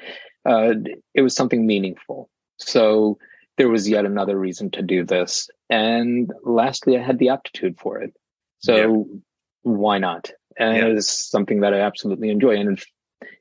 uh, 0.44 0.75
it 1.14 1.23
was 1.23 1.35
something 1.35 1.67
meaningful. 1.67 2.31
So 2.59 3.19
there 3.59 3.69
was 3.69 3.88
yet 3.88 4.04
another 4.04 4.38
reason 4.38 4.71
to 4.73 4.83
do 4.83 5.04
this. 5.04 5.49
And 5.69 6.33
lastly, 6.45 6.97
I 6.97 7.02
had 7.02 7.19
the 7.19 7.31
aptitude 7.31 7.78
for 7.78 8.00
it. 8.00 8.14
So 8.59 8.76
yeah. 8.76 9.19
why 9.62 9.99
not? 9.99 10.31
And 10.57 10.76
yeah. 10.76 10.87
it 10.87 10.97
is 10.97 11.09
something 11.09 11.61
that 11.61 11.75
I 11.75 11.81
absolutely 11.81 12.31
enjoy. 12.31 12.57
And 12.57 12.83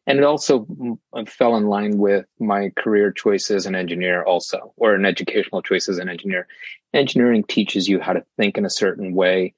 and 0.08 0.18
it 0.18 0.24
also 0.24 1.00
fell 1.28 1.56
in 1.56 1.68
line 1.68 1.98
with 1.98 2.26
my 2.40 2.70
career 2.70 3.12
choice 3.12 3.52
as 3.52 3.66
an 3.66 3.76
engineer 3.76 4.24
also 4.24 4.74
or 4.78 4.94
an 4.96 5.06
educational 5.06 5.62
choice 5.62 5.90
as 5.90 5.98
an 5.98 6.10
engineer. 6.10 6.48
Engineering 6.94 7.44
teaches 7.44 7.88
you 7.88 8.00
how 8.00 8.14
to 8.14 8.24
think 8.38 8.58
in 8.58 8.66
a 8.66 8.70
certain 8.70 9.14
way. 9.14 9.54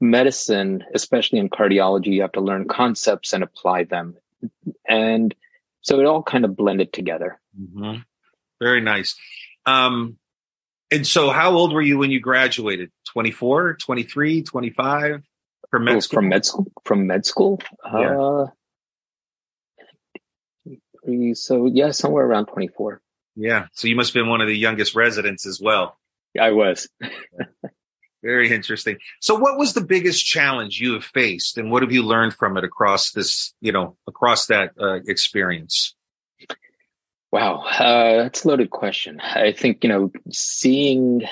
Medicine 0.00 0.84
especially 0.94 1.40
in 1.40 1.48
cardiology 1.48 2.06
you 2.08 2.22
have 2.22 2.32
to 2.32 2.40
learn 2.40 2.68
concepts 2.68 3.32
and 3.32 3.42
apply 3.42 3.84
them. 3.84 4.16
And 4.88 5.34
so 5.80 5.98
it 6.00 6.06
all 6.06 6.22
kind 6.22 6.44
of 6.44 6.56
blended 6.56 6.92
together. 6.92 7.40
Mm-hmm. 7.58 8.00
very 8.60 8.80
nice. 8.80 9.16
Um, 9.66 10.18
and 10.90 11.06
so 11.06 11.30
how 11.30 11.52
old 11.52 11.72
were 11.72 11.82
you 11.82 11.98
when 11.98 12.10
you 12.10 12.20
graduated? 12.20 12.90
24 13.12 13.74
23 13.74 14.42
25 14.42 15.22
from 15.70 15.84
med 15.84 16.02
school? 16.02 16.16
from 16.16 16.28
med 16.28 16.44
school 16.44 16.66
from 16.84 17.06
med 17.06 17.26
school? 17.26 17.60
Yeah. 17.84 18.18
uh, 18.18 18.46
so 21.34 21.66
yeah, 21.66 21.90
somewhere 21.90 22.24
around 22.24 22.46
24. 22.46 23.00
Yeah. 23.36 23.66
So 23.72 23.88
you 23.88 23.96
must 23.96 24.10
have 24.10 24.14
been 24.14 24.28
one 24.28 24.40
of 24.40 24.48
the 24.48 24.56
youngest 24.56 24.94
residents 24.94 25.46
as 25.46 25.60
well. 25.60 25.96
Yeah, 26.34 26.44
I 26.44 26.50
was. 26.50 26.88
Very 28.22 28.52
interesting. 28.52 28.98
So 29.20 29.36
what 29.36 29.56
was 29.56 29.74
the 29.74 29.80
biggest 29.80 30.26
challenge 30.26 30.80
you 30.80 30.94
have 30.94 31.04
faced 31.04 31.56
and 31.56 31.70
what 31.70 31.82
have 31.82 31.92
you 31.92 32.02
learned 32.02 32.34
from 32.34 32.56
it 32.56 32.64
across 32.64 33.12
this, 33.12 33.54
you 33.60 33.70
know, 33.70 33.96
across 34.08 34.46
that 34.46 34.72
uh, 34.80 34.98
experience? 35.06 35.94
Wow, 37.30 37.62
uh, 37.62 38.22
that's 38.22 38.44
a 38.44 38.48
loaded 38.48 38.70
question. 38.70 39.20
I 39.20 39.52
think, 39.52 39.84
you 39.84 39.90
know, 39.90 40.10
seeing 40.32 41.22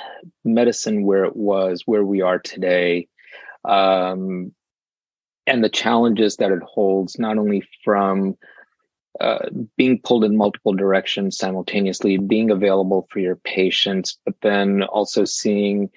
medicine 0.44 1.04
where 1.04 1.24
it 1.24 1.34
was, 1.34 1.82
where 1.86 2.04
we 2.04 2.20
are 2.20 2.38
today, 2.38 3.08
um, 3.64 4.52
and 5.46 5.64
the 5.64 5.70
challenges 5.70 6.36
that 6.36 6.52
it 6.52 6.62
holds, 6.62 7.18
not 7.18 7.38
only 7.38 7.66
from 7.82 8.36
uh, 9.20 9.48
being 9.76 10.00
pulled 10.02 10.24
in 10.24 10.36
multiple 10.36 10.74
directions 10.74 11.38
simultaneously, 11.38 12.18
being 12.18 12.50
available 12.50 13.06
for 13.10 13.18
your 13.18 13.36
patients, 13.36 14.18
but 14.24 14.34
then 14.42 14.82
also 14.82 15.24
seeing 15.24 15.90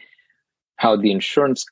how 0.78 0.96
the 0.96 1.12
insurance 1.12 1.66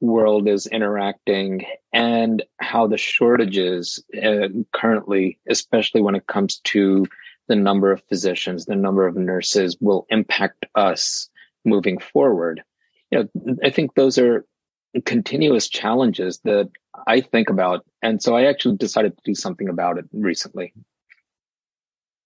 world 0.00 0.48
is 0.48 0.66
interacting 0.66 1.64
and 1.92 2.42
how 2.58 2.86
the 2.86 2.98
shortages 2.98 4.04
uh, 4.22 4.48
currently, 4.72 5.38
especially 5.48 6.02
when 6.02 6.14
it 6.14 6.26
comes 6.26 6.58
to 6.58 7.06
the 7.48 7.56
number 7.56 7.90
of 7.90 8.02
physicians, 8.08 8.66
the 8.66 8.76
number 8.76 9.06
of 9.06 9.16
nurses 9.16 9.76
will 9.80 10.06
impact 10.10 10.66
us 10.74 11.28
moving 11.64 11.98
forward. 11.98 12.62
You 13.10 13.28
know, 13.34 13.56
I 13.64 13.70
think 13.70 13.94
those 13.94 14.18
are 14.18 14.44
continuous 15.04 15.68
challenges 15.68 16.40
that 16.44 16.70
I 17.06 17.20
think 17.20 17.50
about. 17.50 17.84
And 18.02 18.22
so 18.22 18.36
I 18.36 18.44
actually 18.44 18.76
decided 18.76 19.16
to 19.16 19.22
do 19.24 19.34
something 19.34 19.68
about 19.68 19.98
it 19.98 20.06
recently. 20.12 20.72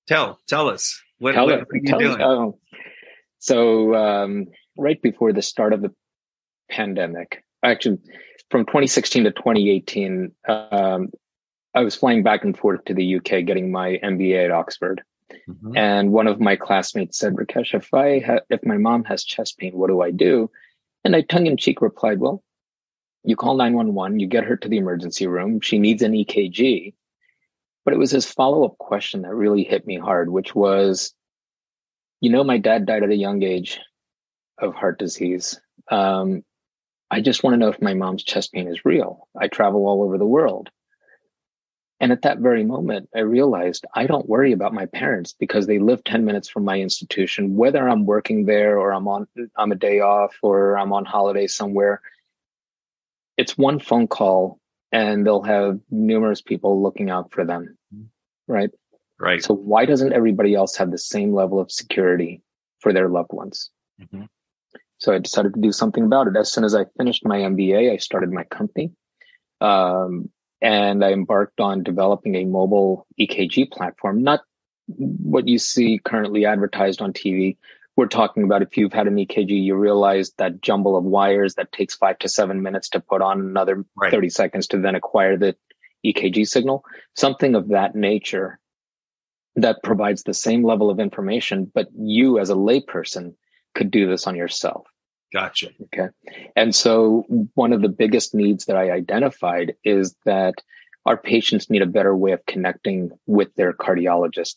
Tell, 0.07 0.39
tell 0.47 0.69
us 0.69 1.03
what, 1.19 1.33
tell 1.33 1.47
what, 1.47 1.61
it, 1.61 1.69
are 1.71 1.77
you 1.77 1.99
doing? 1.99 2.23
oh. 2.23 2.59
So, 3.39 3.95
um, 3.95 4.47
right 4.79 5.01
before 5.01 5.33
the 5.33 5.43
start 5.43 5.73
of 5.73 5.83
the 5.83 5.93
pandemic, 6.71 7.45
actually 7.63 7.99
from 8.51 8.67
2016 8.67 9.25
to 9.25 9.31
2018, 9.33 10.33
um, 10.49 11.09
I 11.75 11.83
was 11.83 11.95
flying 11.95 12.23
back 12.23 12.45
and 12.45 12.57
forth 12.57 12.85
to 12.87 12.95
the 12.95 13.17
UK 13.17 13.45
getting 13.45 13.73
my 13.73 13.99
MBA 14.03 14.45
at 14.45 14.51
Oxford. 14.51 15.03
Mm-hmm. 15.49 15.77
And 15.77 16.13
one 16.13 16.27
of 16.27 16.41
my 16.41 16.57
classmates 16.57 17.19
said, 17.19 17.35
Rakesh, 17.35 17.75
if 17.75 17.93
I 17.93 18.21
ha- 18.21 18.45
if 18.49 18.65
my 18.65 18.77
mom 18.77 19.05
has 19.05 19.25
chest 19.25 19.59
pain, 19.59 19.73
what 19.75 19.89
do 19.89 20.01
I 20.01 20.11
do? 20.11 20.51
And 21.05 21.17
I 21.17 21.23
tongue 21.23 21.47
in 21.47 21.57
cheek 21.57 21.83
replied, 21.83 22.21
well, 22.21 22.43
you 23.25 23.37
call 23.37 23.57
911, 23.57 24.21
you 24.21 24.27
get 24.27 24.45
her 24.45 24.57
to 24.57 24.69
the 24.69 24.77
emergency 24.77 25.27
room. 25.27 25.61
She 25.61 25.79
needs 25.79 26.03
an 26.03 26.13
EKG. 26.13 26.95
But 27.85 27.95
it 27.95 27.99
was 27.99 28.11
his 28.11 28.31
follow 28.31 28.65
up 28.65 28.79
question 28.79 29.23
that 29.23 29.35
really 29.35 29.65
hit 29.65 29.87
me 29.87 29.99
hard, 29.99 30.31
which 30.31 30.55
was, 30.55 31.15
you 32.21 32.31
know, 32.31 32.45
my 32.45 32.59
dad 32.59 32.87
died 32.87 33.03
at 33.03 33.11
a 33.11 33.17
young 33.17 33.43
age 33.43 33.81
of 34.59 34.75
heart 34.75 34.99
disease. 34.99 35.61
Um, 35.91 36.45
I 37.11 37.21
just 37.21 37.43
want 37.43 37.55
to 37.55 37.59
know 37.59 37.69
if 37.69 37.83
my 37.83 37.95
mom's 37.95 38.25
chest 38.25 38.53
pain 38.53 38.69
is 38.69 38.85
real. 38.85 39.29
I 39.39 39.49
travel 39.49 39.87
all 39.87 40.03
over 40.03 40.19
the 40.19 40.27
world. 40.27 40.71
And 42.01 42.13
at 42.13 42.23
that 42.23 42.39
very 42.39 42.65
moment, 42.65 43.09
I 43.15 43.21
realized 43.21 43.87
I 43.95 44.07
don't 44.07 44.29
worry 44.29 44.53
about 44.53 44.75
my 44.75 44.87
parents 44.87 45.35
because 45.39 45.67
they 45.67 45.79
live 45.79 46.05
10 46.05 46.25
minutes 46.25 46.49
from 46.49 46.65
my 46.65 46.79
institution, 46.79 47.57
whether 47.57 47.89
I'm 47.89 48.05
working 48.05 48.45
there 48.45 48.79
or 48.79 48.93
I'm 48.93 49.09
on, 49.09 49.29
I'm 49.57 49.73
a 49.73 49.77
day 49.77 50.01
off 50.01 50.35
or 50.43 50.77
I'm 50.77 50.93
on 50.93 51.05
holiday 51.05 51.47
somewhere. 51.47 52.03
It's 53.37 53.59
one 53.59 53.81
phone 53.81 54.07
call 54.09 54.61
and 54.93 55.27
they'll 55.27 55.43
have 55.43 55.81
numerous 55.91 56.41
people 56.41 56.83
looking 56.83 57.11
out 57.11 57.33
for 57.33 57.45
them. 57.45 57.77
Right. 58.47 58.71
Right. 59.19 59.43
So 59.43 59.55
why 59.55 59.87
doesn't 59.87 60.13
everybody 60.13 60.55
else 60.55 60.77
have 60.77 60.91
the 60.91 60.99
same 60.99 61.35
level 61.35 61.61
of 61.61 61.71
security 61.71 62.43
for 62.81 62.93
their 62.93 63.09
loved 63.09 63.33
ones? 63.33 63.71
Mm-hmm. 64.01 64.25
So 64.99 65.13
I 65.13 65.19
decided 65.19 65.55
to 65.55 65.61
do 65.61 65.73
something 65.73 66.05
about 66.05 66.29
it. 66.29 66.37
As 66.37 66.53
soon 66.53 66.65
as 66.65 66.75
I 66.75 66.87
finished 66.97 67.25
my 67.25 67.39
MBA, 67.39 67.93
I 67.93 67.97
started 67.99 68.31
my 68.33 68.45
company. 68.45 68.93
Um, 69.61 70.31
and 70.61 71.05
I 71.05 71.13
embarked 71.13 71.61
on 71.61 71.83
developing 71.83 72.37
a 72.37 72.45
mobile 72.45 73.07
EKG 73.21 73.71
platform, 73.71 74.23
not 74.23 74.41
what 74.87 75.49
you 75.49 75.59
see 75.59 76.01
currently 76.03 76.47
advertised 76.47 77.03
on 77.03 77.13
TV. 77.13 77.59
We're 77.97 78.07
talking 78.07 78.43
about 78.43 78.63
if 78.63 78.77
you've 78.77 78.93
had 78.93 79.07
an 79.07 79.17
EKG, 79.17 79.51
you 79.51 79.77
realize 79.77 80.33
that 80.39 80.61
jumble 80.61 80.97
of 80.97 81.05
wires 81.05 81.55
that 81.55 81.71
takes 81.73 81.95
five 81.95 82.19
to 82.21 82.29
seven 82.29 82.63
minutes 82.63 82.91
to 82.91 83.01
put 83.01 83.23
on 83.23 83.41
another 83.41 83.85
right. 83.97 84.11
30 84.11 84.31
seconds 84.31 84.67
to 84.69 84.79
then 84.79 84.95
acquire 84.95 85.37
the 85.37 85.57
EKG 86.05 86.47
signal, 86.47 86.85
something 87.15 87.55
of 87.55 87.69
that 87.69 87.95
nature 87.95 88.59
that 89.57 89.83
provides 89.83 90.23
the 90.23 90.35
same 90.35 90.65
level 90.65 90.91
of 90.91 90.99
information, 90.99 91.71
but 91.73 91.89
you 91.97 92.39
as 92.39 92.51
a 92.51 92.55
layperson 92.55 93.35
could 93.75 93.91
do 93.91 94.09
this 94.09 94.27
on 94.27 94.35
yourself. 94.35 94.87
Gotcha. 95.33 95.71
Okay. 95.85 96.09
And 96.55 96.75
so 96.75 97.25
one 97.55 97.73
of 97.73 97.83
the 97.83 97.89
biggest 97.89 98.35
needs 98.35 98.67
that 98.67 98.77
I 98.77 98.91
identified 98.91 99.75
is 99.85 100.15
that 100.25 100.55
our 101.07 101.17
patients 101.17 101.69
need 101.69 101.83
a 101.83 101.87
better 101.87 102.15
way 102.17 102.33
of 102.33 102.47
connecting 102.47 103.11
with 103.27 103.55
their 103.55 103.73
cardiologist, 103.73 104.57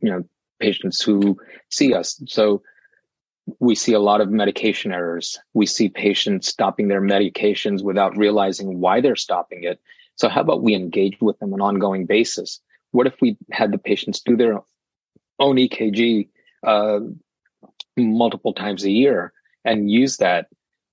you 0.00 0.10
know, 0.10 0.24
patients 0.60 1.02
who 1.02 1.38
see 1.70 1.94
us. 1.94 2.20
So 2.26 2.62
we 3.58 3.74
see 3.74 3.92
a 3.92 4.00
lot 4.00 4.20
of 4.20 4.30
medication 4.30 4.92
errors. 4.92 5.38
We 5.52 5.66
see 5.66 5.88
patients 5.88 6.48
stopping 6.48 6.88
their 6.88 7.02
medications 7.02 7.82
without 7.82 8.16
realizing 8.16 8.80
why 8.80 9.00
they're 9.00 9.16
stopping 9.16 9.64
it. 9.64 9.80
So 10.16 10.28
how 10.28 10.40
about 10.40 10.62
we 10.62 10.74
engage 10.74 11.20
with 11.20 11.38
them 11.38 11.52
on 11.52 11.60
an 11.60 11.66
ongoing 11.66 12.06
basis? 12.06 12.60
What 12.92 13.06
if 13.06 13.14
we 13.20 13.36
had 13.50 13.72
the 13.72 13.78
patients 13.78 14.20
do 14.20 14.36
their 14.36 14.60
own 15.38 15.56
EKG 15.56 16.28
uh, 16.66 17.00
multiple 17.96 18.52
times 18.52 18.84
a 18.84 18.90
year 18.90 19.32
and 19.64 19.90
use 19.90 20.18
that. 20.18 20.48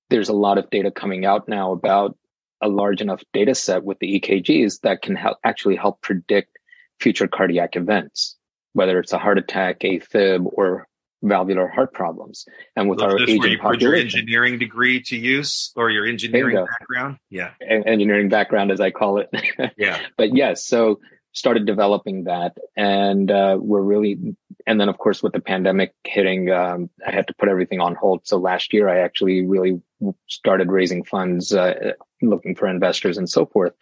There's 0.09 0.29
a 0.29 0.33
lot 0.33 0.57
of 0.57 0.69
data 0.69 0.91
coming 0.91 1.25
out 1.25 1.47
now 1.47 1.71
about 1.71 2.17
a 2.61 2.67
large 2.67 3.01
enough 3.01 3.23
data 3.33 3.55
set 3.55 3.83
with 3.83 3.99
the 3.99 4.19
EKGs 4.19 4.81
that 4.81 5.01
can 5.01 5.15
help 5.15 5.37
actually 5.43 5.77
help 5.77 6.01
predict 6.01 6.59
future 6.99 7.27
cardiac 7.27 7.75
events, 7.75 8.37
whether 8.73 8.99
it's 8.99 9.13
a 9.13 9.17
heart 9.17 9.39
attack, 9.39 9.79
AFib, 9.79 10.45
or 10.45 10.87
valvular 11.21 11.67
heart 11.67 11.93
problems. 11.93 12.45
And 12.75 12.89
with 12.89 13.01
our 13.01 13.19
aging 13.19 13.39
where 13.39 13.49
you 13.49 13.59
put 13.59 13.81
your 13.81 13.95
engineering 13.95 14.57
degree 14.57 15.01
to 15.03 15.17
use 15.17 15.71
or 15.75 15.89
your 15.89 16.05
engineering 16.05 16.65
background, 16.65 17.17
yeah, 17.29 17.51
engineering 17.61 18.29
background 18.29 18.71
as 18.71 18.79
I 18.79 18.91
call 18.91 19.19
it. 19.19 19.29
yeah, 19.77 19.99
but 20.17 20.35
yes, 20.35 20.65
so 20.65 20.99
started 21.33 21.65
developing 21.65 22.25
that 22.25 22.57
and 22.75 23.31
uh, 23.31 23.57
we're 23.57 23.81
really 23.81 24.35
and 24.67 24.81
then 24.81 24.89
of 24.89 24.97
course 24.97 25.23
with 25.23 25.31
the 25.31 25.39
pandemic 25.39 25.93
hitting 26.03 26.51
um, 26.51 26.89
i 27.07 27.11
had 27.11 27.25
to 27.25 27.33
put 27.35 27.47
everything 27.47 27.79
on 27.79 27.95
hold. 27.95 28.27
So 28.27 28.37
last 28.37 28.73
year 28.73 28.89
i 28.89 28.99
actually 28.99 29.45
really 29.45 29.81
started 30.27 30.69
raising 30.69 31.03
funds 31.03 31.53
uh, 31.53 31.93
looking 32.21 32.55
for 32.55 32.67
investors 32.67 33.17
and 33.17 33.29
so 33.29 33.45
forth. 33.45 33.73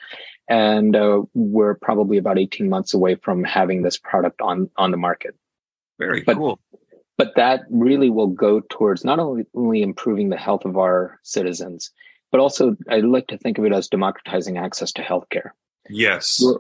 And 0.48 0.96
uh, 0.96 1.24
we're 1.34 1.76
probably 1.76 2.18
about 2.18 2.40
18 2.40 2.70
months 2.70 2.94
away 2.94 3.16
from 3.16 3.44
having 3.44 3.82
this 3.82 3.98
product 3.98 4.42
on 4.42 4.70
on 4.78 4.92
the 4.92 4.98
market. 4.98 5.36
Very 5.98 6.24
but, 6.24 6.38
cool 6.38 6.60
but 7.20 7.36
that 7.36 7.62
really 7.70 8.10
will 8.10 8.28
go 8.28 8.62
towards 8.62 9.06
not 9.06 9.20
only, 9.20 9.82
improving 9.82 10.30
the 10.30 10.38
health 10.38 10.66
of 10.66 10.78
our 10.78 11.20
citizens 11.24 11.92
but 12.32 12.42
also 12.42 12.76
i 12.90 12.98
like 13.00 13.28
to 13.28 13.38
think 13.38 13.60
of 13.60 13.66
it 13.66 13.74
as 13.74 13.90
democratizing 13.90 14.58
access 14.58 14.92
to 14.94 15.04
healthcare 15.04 15.52
yes 15.90 16.40
we're, 16.42 16.60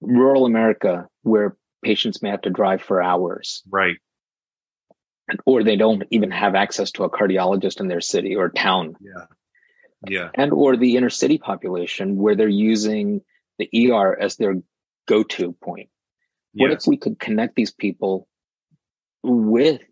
rural 0.00 0.46
America 0.46 1.08
where 1.22 1.56
patients 1.82 2.22
may 2.22 2.30
have 2.30 2.42
to 2.42 2.50
drive 2.50 2.82
for 2.82 3.02
hours. 3.02 3.62
Right. 3.68 3.96
Or 5.44 5.62
they 5.62 5.76
don't 5.76 6.04
even 6.10 6.30
have 6.30 6.54
access 6.54 6.92
to 6.92 7.04
a 7.04 7.10
cardiologist 7.10 7.80
in 7.80 7.88
their 7.88 8.00
city 8.00 8.36
or 8.36 8.48
town. 8.48 8.94
Yeah. 9.00 9.26
Yeah. 10.06 10.28
And 10.34 10.52
or 10.52 10.76
the 10.76 10.96
inner 10.96 11.10
city 11.10 11.38
population 11.38 12.16
where 12.16 12.36
they're 12.36 12.48
using 12.48 13.22
the 13.58 13.92
ER 13.92 14.16
as 14.18 14.36
their 14.36 14.54
go-to 15.06 15.52
point. 15.52 15.90
What 16.54 16.70
yes. 16.70 16.82
if 16.82 16.88
we 16.88 16.96
could 16.96 17.18
connect 17.18 17.56
these 17.56 17.72
people 17.72 18.26
with 19.22 19.82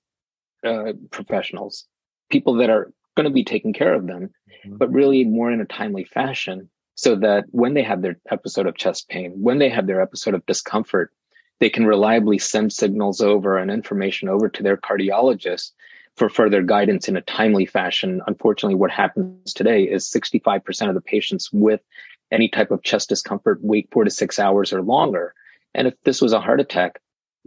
uh, 0.66 0.92
professionals, 1.10 1.86
people 2.30 2.54
that 2.56 2.70
are 2.70 2.92
going 3.16 3.24
to 3.24 3.32
be 3.32 3.44
taking 3.44 3.72
care 3.72 3.94
of 3.94 4.06
them, 4.06 4.30
mm-hmm. 4.64 4.76
but 4.76 4.92
really 4.92 5.24
more 5.24 5.50
in 5.50 5.60
a 5.60 5.66
timely 5.66 6.04
fashion 6.04 6.68
so 6.94 7.16
that 7.16 7.44
when 7.50 7.74
they 7.74 7.82
have 7.82 8.02
their 8.02 8.18
episode 8.30 8.66
of 8.66 8.76
chest 8.76 9.08
pain, 9.08 9.32
when 9.36 9.58
they 9.58 9.68
have 9.68 9.86
their 9.86 10.00
episode 10.00 10.34
of 10.34 10.46
discomfort, 10.46 11.12
they 11.60 11.70
can 11.70 11.86
reliably 11.86 12.38
send 12.38 12.72
signals 12.72 13.20
over 13.20 13.58
and 13.58 13.70
information 13.70 14.28
over 14.28 14.48
to 14.48 14.62
their 14.62 14.76
cardiologist 14.76 15.72
for 16.16 16.28
further 16.28 16.62
guidance 16.62 17.08
in 17.08 17.16
a 17.16 17.22
timely 17.22 17.66
fashion. 17.66 18.22
Unfortunately, 18.26 18.74
what 18.74 18.90
happens 18.90 19.52
today 19.52 19.84
is 19.84 20.10
65% 20.10 20.88
of 20.88 20.94
the 20.94 21.00
patients 21.00 21.52
with 21.52 21.80
any 22.30 22.48
type 22.48 22.70
of 22.70 22.82
chest 22.82 23.10
discomfort 23.10 23.58
wait 23.62 23.88
four 23.92 24.04
to 24.04 24.10
six 24.10 24.38
hours 24.38 24.72
or 24.72 24.82
longer. 24.82 25.34
And 25.74 25.86
if 25.86 25.94
this 26.04 26.22
was 26.22 26.32
a 26.32 26.40
heart 26.40 26.60
attack, 26.60 27.00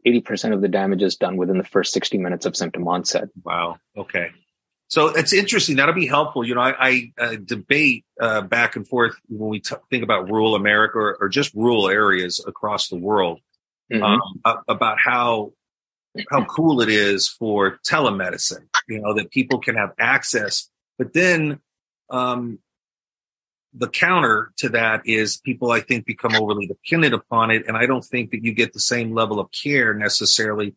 80% 0.05 0.53
of 0.53 0.61
the 0.61 0.67
damage 0.67 1.03
is 1.03 1.15
done 1.15 1.37
within 1.37 1.57
the 1.57 1.63
first 1.63 1.93
60 1.93 2.17
minutes 2.17 2.45
of 2.45 2.55
symptom 2.55 2.87
onset. 2.87 3.29
Wow. 3.43 3.77
Okay. 3.97 4.31
So 4.89 5.07
it's 5.07 5.33
interesting. 5.33 5.75
That'll 5.75 5.93
be 5.93 6.07
helpful. 6.07 6.43
You 6.43 6.55
know, 6.55 6.61
I, 6.61 6.73
I 6.79 7.11
uh, 7.17 7.35
debate 7.43 8.05
uh, 8.19 8.41
back 8.41 8.75
and 8.75 8.87
forth 8.87 9.15
when 9.27 9.49
we 9.49 9.59
t- 9.59 9.75
think 9.91 10.03
about 10.03 10.31
rural 10.31 10.55
America 10.55 10.97
or, 10.97 11.17
or, 11.21 11.29
just 11.29 11.53
rural 11.53 11.89
areas 11.89 12.43
across 12.45 12.87
the 12.87 12.97
world 12.97 13.39
mm-hmm. 13.93 14.03
um, 14.03 14.63
about 14.67 14.97
how 14.99 15.53
how 16.31 16.43
cool 16.45 16.81
it 16.81 16.89
is 16.89 17.27
for 17.27 17.79
telemedicine. 17.87 18.67
You 18.87 19.01
know 19.01 19.13
that 19.13 19.29
people 19.29 19.59
can 19.59 19.75
have 19.75 19.93
access, 19.99 20.67
but 20.97 21.13
then 21.13 21.59
um, 22.09 22.57
the 23.73 23.87
counter 23.87 24.51
to 24.57 24.69
that 24.69 25.01
is 25.05 25.37
people 25.37 25.71
I 25.71 25.81
think 25.81 26.05
become 26.05 26.35
overly 26.35 26.67
dependent 26.67 27.13
upon 27.13 27.51
it, 27.51 27.67
and 27.67 27.77
I 27.77 27.85
don't 27.85 28.03
think 28.03 28.31
that 28.31 28.43
you 28.43 28.53
get 28.53 28.73
the 28.73 28.79
same 28.79 29.13
level 29.13 29.39
of 29.39 29.49
care 29.51 29.93
necessarily, 29.93 30.75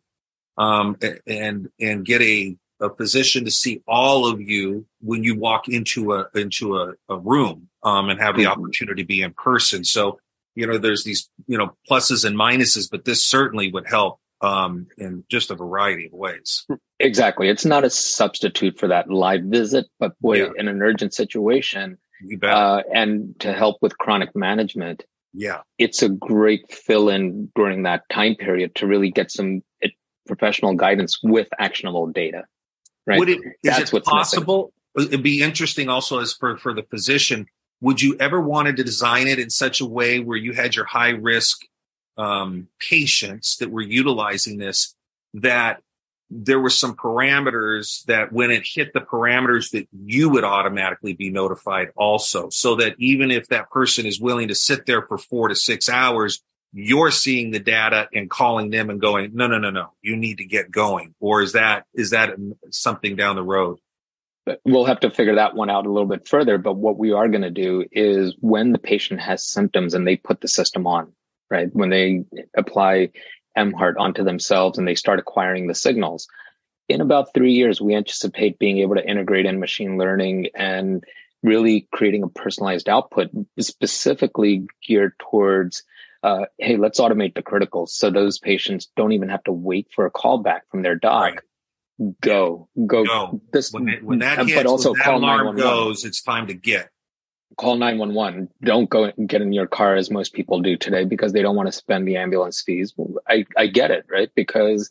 um, 0.57 0.97
and 1.25 1.69
and 1.79 2.05
get 2.05 2.21
a 2.21 2.55
a 2.79 2.93
physician 2.93 3.45
to 3.45 3.51
see 3.51 3.81
all 3.87 4.27
of 4.27 4.41
you 4.41 4.85
when 4.99 5.23
you 5.23 5.39
walk 5.39 5.67
into 5.69 6.13
a 6.13 6.27
into 6.35 6.77
a, 6.77 6.93
a 7.09 7.17
room 7.17 7.69
um, 7.83 8.09
and 8.09 8.19
have 8.19 8.35
the 8.35 8.43
mm-hmm. 8.43 8.51
opportunity 8.51 9.03
to 9.03 9.07
be 9.07 9.21
in 9.21 9.33
person. 9.33 9.83
So 9.83 10.19
you 10.55 10.67
know, 10.67 10.77
there's 10.77 11.03
these 11.03 11.29
you 11.47 11.57
know 11.57 11.75
pluses 11.89 12.25
and 12.25 12.37
minuses, 12.37 12.89
but 12.89 13.05
this 13.05 13.23
certainly 13.23 13.71
would 13.71 13.87
help 13.87 14.19
um, 14.41 14.87
in 14.97 15.23
just 15.29 15.49
a 15.51 15.55
variety 15.55 16.05
of 16.07 16.13
ways. 16.13 16.65
Exactly, 16.99 17.49
it's 17.49 17.65
not 17.65 17.83
a 17.83 17.89
substitute 17.89 18.77
for 18.77 18.87
that 18.87 19.09
live 19.09 19.43
visit, 19.43 19.87
but 19.99 20.19
boy, 20.19 20.37
yeah. 20.37 20.49
in 20.57 20.67
an 20.67 20.81
urgent 20.81 21.13
situation, 21.13 21.97
uh, 22.41 22.81
and 22.93 23.39
to 23.39 23.53
help 23.53 23.77
with 23.81 23.97
chronic 23.97 24.35
management. 24.35 25.03
Yeah, 25.33 25.61
it's 25.77 26.03
a 26.03 26.09
great 26.09 26.71
fill 26.71 27.09
in 27.09 27.51
during 27.55 27.83
that 27.83 28.07
time 28.09 28.35
period 28.35 28.75
to 28.75 28.87
really 28.87 29.09
get 29.11 29.31
some 29.31 29.63
eh, 29.81 29.89
professional 30.27 30.75
guidance 30.75 31.19
with 31.23 31.47
actionable 31.57 32.07
data. 32.07 32.43
Right. 33.05 33.19
Would 33.19 33.29
it, 33.29 33.39
is 33.39 33.53
That's 33.63 33.93
it 33.93 34.05
possible? 34.05 34.73
Missing. 34.95 35.13
It'd 35.13 35.23
be 35.23 35.41
interesting 35.41 35.89
also 35.89 36.19
as 36.19 36.33
for, 36.33 36.57
for 36.57 36.73
the 36.73 36.83
physician. 36.83 37.47
Would 37.81 38.01
you 38.01 38.15
ever 38.19 38.39
wanted 38.39 38.77
to 38.77 38.83
design 38.83 39.27
it 39.27 39.39
in 39.39 39.49
such 39.49 39.81
a 39.81 39.85
way 39.85 40.19
where 40.19 40.37
you 40.37 40.53
had 40.53 40.75
your 40.75 40.85
high 40.85 41.09
risk 41.09 41.65
um, 42.15 42.67
patients 42.79 43.57
that 43.57 43.71
were 43.71 43.81
utilizing 43.81 44.57
this 44.57 44.95
that 45.33 45.81
there 46.35 46.59
were 46.59 46.69
some 46.69 46.95
parameters 46.95 48.03
that 48.05 48.31
when 48.31 48.51
it 48.51 48.63
hit 48.65 48.93
the 48.93 49.01
parameters 49.01 49.71
that 49.71 49.87
you 49.91 50.29
would 50.29 50.43
automatically 50.43 51.13
be 51.13 51.29
notified 51.29 51.89
also. 51.95 52.49
So 52.49 52.75
that 52.75 52.95
even 52.97 53.31
if 53.31 53.47
that 53.49 53.69
person 53.69 54.05
is 54.05 54.19
willing 54.19 54.47
to 54.47 54.55
sit 54.55 54.85
there 54.85 55.01
for 55.03 55.17
four 55.17 55.49
to 55.49 55.55
six 55.55 55.89
hours 55.89 56.41
you're 56.75 57.11
seeing 57.11 57.51
the 57.51 57.59
data 57.59 58.09
and 58.15 58.31
calling 58.31 58.71
them 58.71 58.89
and 58.89 58.99
going 58.99 59.29
no 59.35 59.45
no 59.45 59.59
no 59.59 59.69
no 59.69 59.91
you 60.01 60.15
need 60.15 60.39
to 60.39 60.45
get 60.45 60.71
going. 60.71 61.13
Or 61.19 61.43
is 61.43 61.51
that 61.53 61.85
is 61.93 62.09
that 62.09 62.31
something 62.71 63.15
down 63.15 63.35
the 63.35 63.43
road? 63.43 63.77
We'll 64.65 64.85
have 64.85 65.01
to 65.01 65.11
figure 65.11 65.35
that 65.35 65.55
one 65.55 65.69
out 65.69 65.85
a 65.85 65.91
little 65.91 66.07
bit 66.07 66.27
further. 66.27 66.57
But 66.57 66.73
what 66.73 66.97
we 66.97 67.13
are 67.13 67.29
going 67.29 67.43
to 67.43 67.51
do 67.51 67.85
is 67.91 68.35
when 68.39 68.71
the 68.71 68.79
patient 68.79 69.21
has 69.21 69.45
symptoms 69.45 69.93
and 69.93 70.05
they 70.05 70.17
put 70.17 70.41
the 70.41 70.47
system 70.47 70.87
on 70.87 71.13
right? 71.53 71.69
When 71.71 71.89
they 71.89 72.25
apply 72.57 73.09
MHeart 73.57 73.95
onto 73.97 74.23
themselves 74.23 74.77
and 74.77 74.87
they 74.87 74.95
start 74.95 75.19
acquiring 75.19 75.67
the 75.67 75.75
signals. 75.75 76.27
In 76.89 77.01
about 77.01 77.33
three 77.33 77.53
years, 77.53 77.79
we 77.79 77.95
anticipate 77.95 78.59
being 78.59 78.79
able 78.79 78.95
to 78.95 79.07
integrate 79.07 79.45
in 79.45 79.59
machine 79.59 79.97
learning 79.97 80.47
and 80.55 81.03
really 81.41 81.87
creating 81.91 82.23
a 82.23 82.29
personalized 82.29 82.89
output 82.89 83.29
specifically 83.59 84.67
geared 84.85 85.13
towards 85.19 85.83
uh, 86.23 86.45
hey, 86.57 86.77
let's 86.77 87.01
automate 87.01 87.35
the 87.35 87.43
criticals 87.43 87.89
so 87.89 88.09
those 88.09 88.39
patients 88.39 88.87
don't 88.95 89.11
even 89.11 89.27
have 89.27 89.43
to 89.43 89.51
wait 89.51 89.89
for 89.93 90.05
a 90.05 90.11
call 90.11 90.37
back 90.37 90.69
from 90.71 90.81
their 90.81 90.95
doc. 90.95 91.21
Right. 91.21 92.15
Go, 92.21 92.69
go. 92.87 93.03
go. 93.03 93.41
This, 93.51 93.71
when, 93.73 93.89
it, 93.89 94.03
when 94.03 94.19
that 94.19 94.39
hits, 94.39 94.55
but 94.55 94.65
also 94.65 94.93
when 94.93 94.99
that 94.99 95.13
alarm 95.13 95.57
goes, 95.57 96.05
it's 96.05 96.21
time 96.21 96.47
to 96.47 96.53
get 96.53 96.89
call 97.57 97.75
911 97.75 98.49
don't 98.63 98.89
go 98.89 99.05
and 99.05 99.27
get 99.27 99.41
in 99.41 99.53
your 99.53 99.67
car 99.67 99.95
as 99.95 100.09
most 100.09 100.33
people 100.33 100.61
do 100.61 100.77
today 100.77 101.05
because 101.05 101.33
they 101.33 101.41
don't 101.41 101.55
want 101.55 101.67
to 101.67 101.71
spend 101.71 102.07
the 102.07 102.17
ambulance 102.17 102.61
fees. 102.61 102.93
I 103.27 103.45
i 103.57 103.67
get 103.67 103.91
it 103.91 104.05
right? 104.09 104.29
Because 104.35 104.89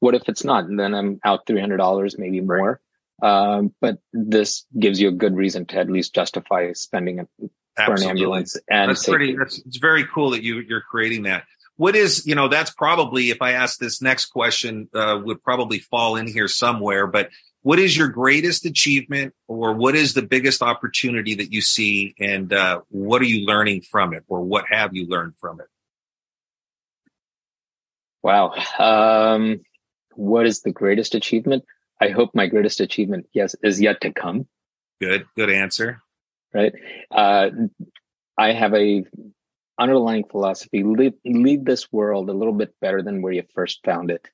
what 0.00 0.14
if 0.14 0.28
it's 0.28 0.44
not? 0.44 0.64
And 0.64 0.78
then 0.78 0.94
i'm 0.94 1.20
out 1.24 1.46
$300 1.46 2.18
maybe 2.18 2.40
more. 2.40 2.80
Um, 3.22 3.72
but 3.80 3.98
this 4.12 4.66
gives 4.76 5.00
you 5.00 5.08
a 5.08 5.12
good 5.12 5.36
reason 5.36 5.66
to 5.66 5.76
at 5.76 5.90
least 5.90 6.14
justify 6.14 6.72
spending 6.72 7.20
it 7.20 7.28
for 7.76 7.94
an 7.94 8.02
ambulance 8.02 8.56
and 8.68 8.90
that's 8.90 9.08
pretty 9.08 9.34
that's 9.34 9.58
it's 9.60 9.78
very 9.78 10.04
cool 10.12 10.30
that 10.30 10.42
you 10.42 10.60
you're 10.60 10.82
creating 10.82 11.22
that. 11.22 11.44
What 11.76 11.96
is 11.96 12.26
you 12.26 12.34
know 12.34 12.48
that's 12.48 12.70
probably 12.70 13.30
if 13.30 13.40
i 13.40 13.52
ask 13.52 13.78
this 13.78 14.02
next 14.02 14.26
question 14.26 14.88
uh, 14.94 15.18
would 15.24 15.42
probably 15.42 15.78
fall 15.78 16.16
in 16.16 16.26
here 16.26 16.48
somewhere 16.48 17.06
but 17.06 17.30
what 17.62 17.78
is 17.78 17.96
your 17.96 18.08
greatest 18.08 18.66
achievement 18.66 19.34
or 19.46 19.72
what 19.72 19.94
is 19.94 20.14
the 20.14 20.22
biggest 20.22 20.62
opportunity 20.62 21.34
that 21.36 21.52
you 21.52 21.60
see? 21.60 22.14
And 22.18 22.52
uh, 22.52 22.82
what 22.88 23.22
are 23.22 23.26
you 23.26 23.46
learning 23.46 23.82
from 23.82 24.12
it 24.14 24.24
or 24.28 24.42
what 24.42 24.64
have 24.68 24.94
you 24.94 25.06
learned 25.06 25.34
from 25.40 25.60
it? 25.60 25.66
Wow. 28.22 28.54
Um, 28.78 29.60
what 30.14 30.46
is 30.46 30.62
the 30.62 30.72
greatest 30.72 31.14
achievement? 31.14 31.64
I 32.00 32.08
hope 32.08 32.34
my 32.34 32.46
greatest 32.48 32.80
achievement 32.80 33.26
yes 33.32 33.54
is 33.62 33.80
yet 33.80 34.00
to 34.02 34.12
come. 34.12 34.46
Good 35.00 35.26
good 35.36 35.50
answer. 35.50 36.02
Right? 36.52 36.72
Uh, 37.10 37.50
i 38.36 38.52
have 38.52 38.74
a 38.74 39.04
underlying 39.78 40.24
philosophy 40.24 40.82
lead, 40.84 41.14
lead 41.24 41.64
this 41.64 41.90
world 41.92 42.28
a 42.28 42.32
little 42.32 42.52
bit 42.52 42.74
better 42.80 43.02
than 43.02 43.22
where 43.22 43.32
you 43.32 43.42
first 43.54 43.80
found 43.84 44.10
it. 44.10 44.28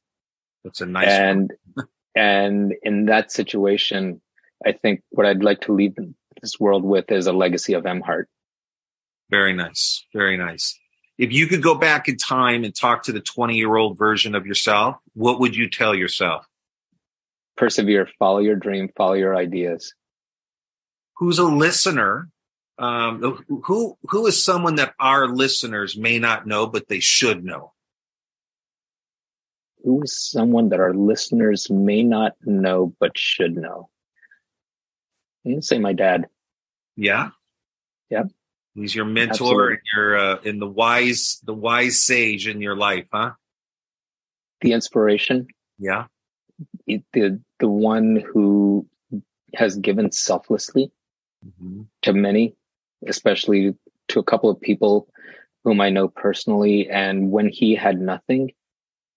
That's 0.64 0.80
a 0.80 0.86
nice 0.86 1.08
and 1.08 1.52
And 2.18 2.74
in 2.82 3.04
that 3.04 3.30
situation, 3.30 4.20
I 4.66 4.72
think 4.72 5.02
what 5.10 5.24
I'd 5.24 5.44
like 5.44 5.60
to 5.62 5.72
leave 5.72 5.94
this 6.42 6.58
world 6.58 6.82
with 6.82 7.12
is 7.12 7.28
a 7.28 7.32
legacy 7.32 7.74
of 7.74 7.84
MHeart. 7.84 8.24
Very 9.30 9.52
nice. 9.52 10.04
Very 10.12 10.36
nice. 10.36 10.76
If 11.16 11.32
you 11.32 11.46
could 11.46 11.62
go 11.62 11.76
back 11.76 12.08
in 12.08 12.16
time 12.16 12.64
and 12.64 12.74
talk 12.74 13.04
to 13.04 13.12
the 13.12 13.20
20 13.20 13.54
year 13.54 13.76
old 13.76 13.96
version 13.96 14.34
of 14.34 14.46
yourself, 14.46 14.96
what 15.14 15.38
would 15.38 15.54
you 15.54 15.70
tell 15.70 15.94
yourself? 15.94 16.44
Persevere, 17.56 18.08
follow 18.18 18.40
your 18.40 18.56
dream, 18.56 18.88
follow 18.96 19.14
your 19.14 19.36
ideas. 19.36 19.94
Who's 21.18 21.38
a 21.38 21.44
listener? 21.44 22.30
Um, 22.78 23.44
who, 23.46 23.96
who 24.08 24.26
is 24.26 24.44
someone 24.44 24.74
that 24.76 24.94
our 24.98 25.28
listeners 25.28 25.96
may 25.96 26.18
not 26.18 26.48
know, 26.48 26.66
but 26.66 26.88
they 26.88 27.00
should 27.00 27.44
know? 27.44 27.74
Who 29.84 30.02
is 30.02 30.18
someone 30.18 30.70
that 30.70 30.80
our 30.80 30.94
listeners 30.94 31.70
may 31.70 32.02
not 32.02 32.32
know 32.44 32.94
but 33.00 33.16
should 33.16 33.56
know? 33.56 33.88
I'm 35.46 35.56
to 35.56 35.62
say 35.62 35.78
my 35.78 35.92
dad. 35.92 36.26
Yeah. 36.96 37.30
Yep. 38.10 38.28
He's 38.74 38.94
your 38.94 39.04
mentor 39.04 39.70
and 39.70 39.80
your 39.94 40.18
uh, 40.18 40.40
in 40.42 40.58
the 40.58 40.66
wise 40.66 41.40
the 41.44 41.54
wise 41.54 42.00
sage 42.00 42.46
in 42.46 42.60
your 42.60 42.76
life, 42.76 43.06
huh? 43.12 43.32
The 44.60 44.72
inspiration. 44.72 45.48
Yeah. 45.78 46.06
The 46.86 47.40
the 47.58 47.68
one 47.68 48.22
who 48.32 48.86
has 49.54 49.76
given 49.76 50.12
selflessly 50.12 50.92
mm-hmm. 51.44 51.82
to 52.02 52.12
many, 52.12 52.54
especially 53.06 53.74
to 54.08 54.20
a 54.20 54.24
couple 54.24 54.50
of 54.50 54.60
people 54.60 55.08
whom 55.64 55.80
I 55.80 55.90
know 55.90 56.08
personally. 56.08 56.88
And 56.88 57.30
when 57.30 57.48
he 57.48 57.74
had 57.74 58.00
nothing, 58.00 58.52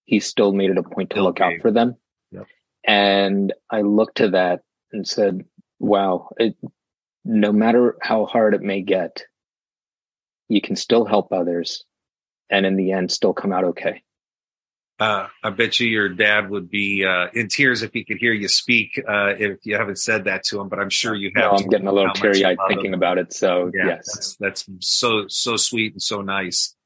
he 0.04 0.20
still 0.20 0.52
made 0.52 0.70
it 0.70 0.78
a 0.78 0.82
point 0.82 1.10
to 1.10 1.14
still 1.14 1.24
look 1.24 1.40
out 1.40 1.54
for 1.60 1.70
them. 1.70 1.96
Yep. 2.32 2.46
And 2.86 3.52
I 3.70 3.82
looked 3.82 4.18
to 4.18 4.30
that 4.30 4.60
and 4.92 5.06
said, 5.06 5.44
wow, 5.78 6.30
it, 6.38 6.56
no 7.24 7.52
matter 7.52 7.96
how 8.00 8.26
hard 8.26 8.54
it 8.54 8.62
may 8.62 8.82
get, 8.82 9.24
you 10.48 10.60
can 10.60 10.76
still 10.76 11.04
help 11.04 11.32
others 11.32 11.84
and 12.50 12.66
in 12.66 12.76
the 12.76 12.92
end 12.92 13.10
still 13.10 13.32
come 13.32 13.52
out 13.52 13.64
okay. 13.64 14.02
Uh, 15.00 15.26
I 15.42 15.50
bet 15.50 15.80
you 15.80 15.88
your 15.88 16.08
dad 16.10 16.48
would 16.50 16.70
be 16.70 17.04
uh, 17.04 17.26
in 17.34 17.48
tears 17.48 17.82
if 17.82 17.92
he 17.92 18.04
could 18.04 18.18
hear 18.18 18.32
you 18.32 18.46
speak. 18.46 19.02
Uh, 19.08 19.34
if 19.36 19.58
you 19.64 19.76
haven't 19.76 19.98
said 19.98 20.24
that 20.24 20.44
to 20.44 20.60
him, 20.60 20.68
but 20.68 20.78
I'm 20.78 20.90
sure 20.90 21.14
you 21.14 21.32
have. 21.34 21.52
No, 21.52 21.58
I'm 21.58 21.68
getting 21.68 21.86
a 21.88 21.92
little 21.92 22.12
teary 22.12 22.44
eyed 22.44 22.58
thinking 22.68 22.92
him. 22.92 22.94
about 22.94 23.18
it. 23.18 23.32
So 23.32 23.72
yeah, 23.74 23.86
yes, 23.86 24.06
that's, 24.14 24.36
that's 24.36 24.68
so 24.78 25.24
so 25.26 25.56
sweet 25.56 25.94
and 25.94 26.02
so 26.02 26.20
nice. 26.20 26.76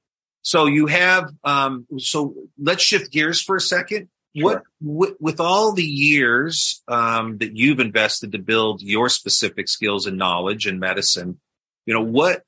So 0.46 0.66
you 0.66 0.86
have, 0.86 1.34
um, 1.42 1.88
so 1.98 2.32
let's 2.56 2.80
shift 2.80 3.10
gears 3.10 3.42
for 3.42 3.56
a 3.56 3.60
second. 3.60 4.08
Sure. 4.36 4.62
What, 4.80 5.20
with 5.20 5.40
all 5.40 5.72
the 5.72 5.82
years 5.82 6.84
um, 6.86 7.38
that 7.38 7.56
you've 7.56 7.80
invested 7.80 8.30
to 8.30 8.38
build 8.38 8.80
your 8.80 9.08
specific 9.08 9.66
skills 9.66 10.06
and 10.06 10.16
knowledge 10.16 10.68
in 10.68 10.78
medicine, 10.78 11.40
you 11.84 11.94
know 11.94 12.04
what? 12.04 12.44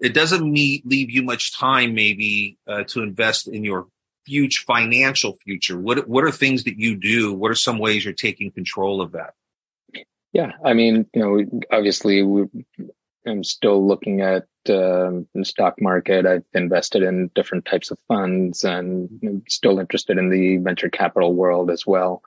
It 0.00 0.12
doesn't 0.12 0.42
meet, 0.44 0.84
leave 0.88 1.08
you 1.08 1.22
much 1.22 1.56
time, 1.56 1.94
maybe, 1.94 2.58
uh, 2.66 2.82
to 2.88 3.04
invest 3.04 3.46
in 3.46 3.62
your 3.62 3.86
huge 4.26 4.64
financial 4.64 5.38
future. 5.44 5.78
What 5.78 6.08
What 6.08 6.24
are 6.24 6.32
things 6.32 6.64
that 6.64 6.80
you 6.80 6.96
do? 6.96 7.32
What 7.32 7.52
are 7.52 7.54
some 7.54 7.78
ways 7.78 8.04
you're 8.04 8.12
taking 8.12 8.50
control 8.50 9.00
of 9.00 9.12
that? 9.12 9.34
Yeah, 10.32 10.50
I 10.64 10.74
mean, 10.74 11.06
you 11.14 11.22
know, 11.22 11.60
obviously, 11.70 12.24
we, 12.24 12.46
I'm 13.24 13.44
still 13.44 13.86
looking 13.86 14.20
at 14.20 14.46
um, 14.70 15.26
stock 15.42 15.80
market. 15.80 16.26
I've 16.26 16.44
invested 16.54 17.02
in 17.02 17.30
different 17.34 17.64
types 17.64 17.90
of 17.90 17.98
funds 18.08 18.64
and 18.64 19.08
I'm 19.22 19.42
still 19.48 19.78
interested 19.78 20.18
in 20.18 20.30
the 20.30 20.58
venture 20.58 20.90
capital 20.90 21.34
world 21.34 21.70
as 21.70 21.86
well. 21.86 22.22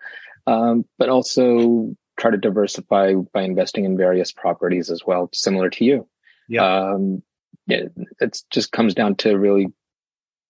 Um, 0.48 0.86
but 0.98 1.10
also 1.10 1.96
try 2.18 2.32
to 2.32 2.38
diversify 2.38 3.14
by 3.14 3.44
investing 3.44 3.86
in 3.86 3.98
various 3.98 4.32
properties 4.32 4.90
as 4.90 5.04
well, 5.06 5.30
similar 5.34 5.70
to 5.70 5.86
you. 5.86 6.08
Yeah. 6.48 6.92
Um, 6.92 7.24
it, 7.68 7.94
it 8.20 8.42
just 8.50 8.72
comes 8.72 8.96
down 8.96 9.16
to 9.18 9.38
really 9.38 9.68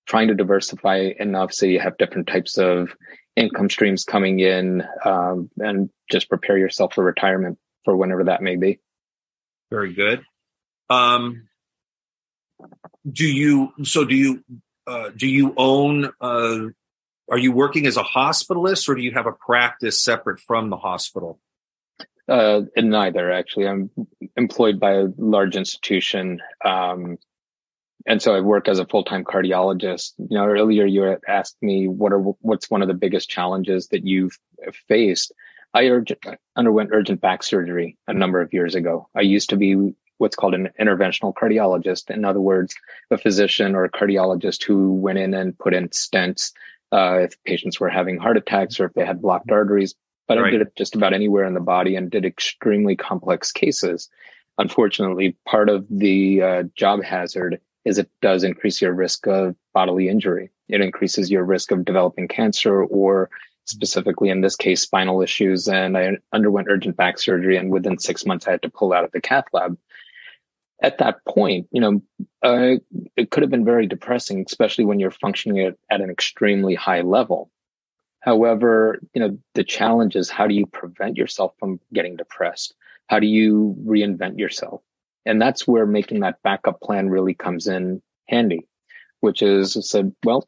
trying 0.06 0.30
to 0.30 0.36
diversify 0.36 1.12
and 1.20 1.36
obviously 1.36 1.74
you 1.74 1.80
have 1.80 1.98
different 1.98 2.28
types 2.28 2.58
of 2.58 2.90
income 3.36 3.70
streams 3.70 4.04
coming 4.04 4.40
in 4.40 4.84
um, 5.06 5.50
and 5.58 5.90
just 6.10 6.30
prepare 6.30 6.58
yourself 6.58 6.94
for 6.94 7.04
retirement 7.04 7.58
for 7.86 7.96
whenever 7.96 8.26
that 8.26 8.42
may 8.42 8.56
be. 8.56 8.80
Very 9.70 9.94
good. 9.94 10.24
Um, 10.90 11.49
do 13.10 13.26
you? 13.26 13.74
So 13.84 14.06
do 14.06 14.16
you? 14.16 14.44
Uh, 14.86 15.10
do 15.16 15.28
you 15.28 15.54
own? 15.58 16.12
Uh, 16.20 16.60
are 17.32 17.38
you 17.38 17.52
working 17.52 17.86
as 17.86 17.98
a 17.98 18.04
hospitalist, 18.04 18.90
or 18.90 18.96
do 18.96 19.02
you 19.02 19.12
have 19.14 19.28
a 19.28 19.32
practice 19.32 20.02
separate 20.02 20.40
from 20.40 20.70
the 20.70 20.78
hospital? 20.78 21.40
Uh, 22.28 22.62
neither, 22.78 23.32
actually. 23.32 23.68
I'm 23.68 23.90
employed 24.36 24.80
by 24.80 24.94
a 24.94 25.08
large 25.18 25.56
institution, 25.56 26.42
um, 26.64 27.18
and 28.06 28.22
so 28.22 28.36
I 28.36 28.42
work 28.42 28.68
as 28.68 28.80
a 28.80 28.86
full 28.86 29.04
time 29.04 29.24
cardiologist. 29.24 30.14
You 30.18 30.38
know, 30.38 30.46
earlier 30.46 30.86
you 30.86 31.18
asked 31.28 31.58
me 31.62 31.88
what 31.88 32.14
are 32.14 32.20
what's 32.20 32.70
one 32.70 32.82
of 32.82 32.88
the 32.88 32.94
biggest 32.94 33.30
challenges 33.30 33.88
that 33.90 34.06
you've 34.06 34.38
faced. 34.88 35.32
I 35.74 35.90
underwent 36.56 36.90
urgent 36.94 37.22
back 37.22 37.44
surgery 37.44 37.98
a 38.08 38.14
number 38.14 38.42
of 38.42 38.54
years 38.54 38.76
ago. 38.76 39.08
I 39.16 39.22
used 39.22 39.50
to 39.50 39.56
be 39.56 39.94
what's 40.20 40.36
called 40.36 40.54
an 40.54 40.70
interventional 40.80 41.34
cardiologist. 41.34 42.12
In 42.12 42.26
other 42.26 42.42
words, 42.42 42.76
a 43.10 43.18
physician 43.18 43.74
or 43.74 43.86
a 43.86 43.92
cardiologist 43.92 44.64
who 44.64 44.94
went 44.94 45.18
in 45.18 45.34
and 45.34 45.58
put 45.58 45.74
in 45.74 45.90
stents 45.90 46.52
uh, 46.92 47.20
if 47.22 47.44
patients 47.44 47.80
were 47.80 47.90
having 47.90 48.18
heart 48.18 48.38
attacks 48.38 48.80
or 48.80 48.86
if 48.86 48.94
they 48.94 49.06
had 49.06 49.22
blocked 49.22 49.52
arteries. 49.52 49.96
But 50.28 50.38
right. 50.38 50.48
I 50.48 50.52
did 50.52 50.62
it 50.62 50.76
just 50.76 50.96
about 50.96 51.14
anywhere 51.14 51.46
in 51.46 51.56
the 51.56 51.60
body 51.60 51.96
and 51.96 52.12
did 52.12 52.26
extremely 52.26 52.96
complex 52.96 53.52
cases. 53.52 54.10
Unfortunately, 54.58 55.38
part 55.46 55.70
of 55.70 55.88
the 55.90 56.42
uh, 56.42 56.64
job 56.76 57.02
hazard 57.02 57.62
is 57.86 57.98
it 57.98 58.10
does 58.22 58.44
increase 58.44 58.82
your 58.82 58.94
risk 58.94 59.26
of 59.26 59.56
bodily 59.74 60.10
injury. 60.10 60.52
It 60.68 60.82
increases 60.82 61.32
your 61.32 61.44
risk 61.44 61.72
of 61.72 61.86
developing 61.86 62.28
cancer 62.28 62.84
or 62.84 63.30
specifically 63.70 64.30
in 64.30 64.42
this 64.42 64.56
case, 64.56 64.82
spinal 64.82 65.22
issues. 65.22 65.68
And 65.68 65.98
I 65.98 66.18
underwent 66.34 66.68
urgent 66.70 66.98
back 66.98 67.20
surgery. 67.20 67.58
And 67.58 67.72
within 67.72 68.00
six 68.00 68.26
months, 68.26 68.48
I 68.48 68.52
had 68.52 68.64
to 68.64 68.70
pull 68.70 68.94
out 68.94 69.04
of 69.04 69.12
the 69.12 69.22
cath 69.22 69.46
lab. 69.54 69.78
At 70.82 71.00
that 71.00 71.26
point, 71.26 71.68
you 71.72 71.82
know, 71.82 72.02
uh, 72.42 72.80
it 73.18 73.32
could 73.32 73.44
have 73.44 73.50
been 73.50 73.66
very 73.66 73.86
depressing, 73.86 74.44
especially 74.48 74.86
when 74.86 75.00
you're 75.00 75.12
functioning 75.12 75.60
at, 75.60 75.76
at 75.92 76.02
an 76.02 76.10
extremely 76.10 76.76
high 76.76 77.02
level. 77.02 77.52
However, 78.22 79.00
you 79.14 79.22
know, 79.22 79.38
the 79.56 79.64
challenge 79.64 80.16
is 80.16 80.30
how 80.30 80.48
do 80.48 80.54
you 80.54 80.66
prevent 80.66 81.18
yourself 81.18 81.54
from 81.60 81.80
getting 81.94 82.16
depressed? 82.16 82.74
How 83.08 83.20
do 83.20 83.28
you 83.28 83.76
reinvent 83.86 84.40
yourself? 84.40 84.82
And 85.26 85.42
that's 85.42 85.68
where 85.68 85.86
making 85.86 86.22
that 86.22 86.42
backup 86.44 86.82
plan 86.82 87.10
really 87.10 87.34
comes 87.34 87.68
in 87.68 88.02
handy, 88.28 88.68
which 89.20 89.42
is 89.42 89.78
said, 89.90 90.14
well, 90.24 90.46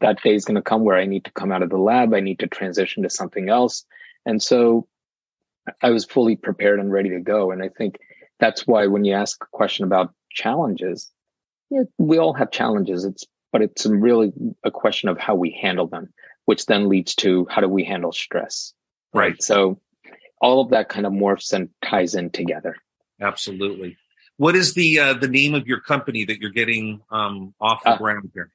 that 0.00 0.22
day 0.22 0.34
is 0.34 0.44
going 0.44 0.56
to 0.56 0.62
come 0.62 0.84
where 0.84 0.98
I 0.98 1.06
need 1.06 1.24
to 1.24 1.32
come 1.32 1.52
out 1.52 1.62
of 1.62 1.70
the 1.70 1.78
lab. 1.78 2.14
I 2.14 2.20
need 2.20 2.38
to 2.40 2.46
transition 2.46 3.02
to 3.02 3.10
something 3.10 3.48
else. 3.48 3.84
And 4.24 4.42
so 4.42 4.86
I 5.82 5.90
was 5.90 6.04
fully 6.04 6.36
prepared 6.36 6.78
and 6.78 6.92
ready 6.92 7.10
to 7.10 7.20
go. 7.20 7.50
And 7.50 7.62
I 7.62 7.68
think 7.68 7.98
that's 8.40 8.66
why 8.66 8.86
when 8.86 9.04
you 9.04 9.14
ask 9.14 9.42
a 9.42 9.46
question 9.50 9.84
about 9.84 10.12
challenges, 10.30 11.10
we 11.98 12.18
all 12.18 12.34
have 12.34 12.50
challenges. 12.50 13.04
It's, 13.04 13.24
but 13.52 13.62
it's 13.62 13.86
really 13.86 14.32
a 14.62 14.70
question 14.70 15.08
of 15.08 15.18
how 15.18 15.34
we 15.34 15.58
handle 15.60 15.86
them, 15.86 16.12
which 16.44 16.66
then 16.66 16.88
leads 16.88 17.14
to 17.16 17.46
how 17.48 17.60
do 17.60 17.68
we 17.68 17.84
handle 17.84 18.12
stress? 18.12 18.74
Right. 19.12 19.32
right? 19.32 19.42
So 19.42 19.80
all 20.40 20.60
of 20.60 20.70
that 20.70 20.88
kind 20.88 21.06
of 21.06 21.12
morphs 21.12 21.52
and 21.52 21.70
ties 21.82 22.14
in 22.14 22.30
together. 22.30 22.76
Absolutely. 23.20 23.96
What 24.36 24.56
is 24.56 24.74
the 24.74 24.98
uh, 24.98 25.14
the 25.14 25.28
name 25.28 25.54
of 25.54 25.68
your 25.68 25.80
company 25.80 26.24
that 26.24 26.40
you're 26.40 26.50
getting 26.50 27.00
um, 27.10 27.54
off 27.60 27.84
the 27.84 27.90
uh, 27.90 27.98
ground 27.98 28.30
here? 28.34 28.50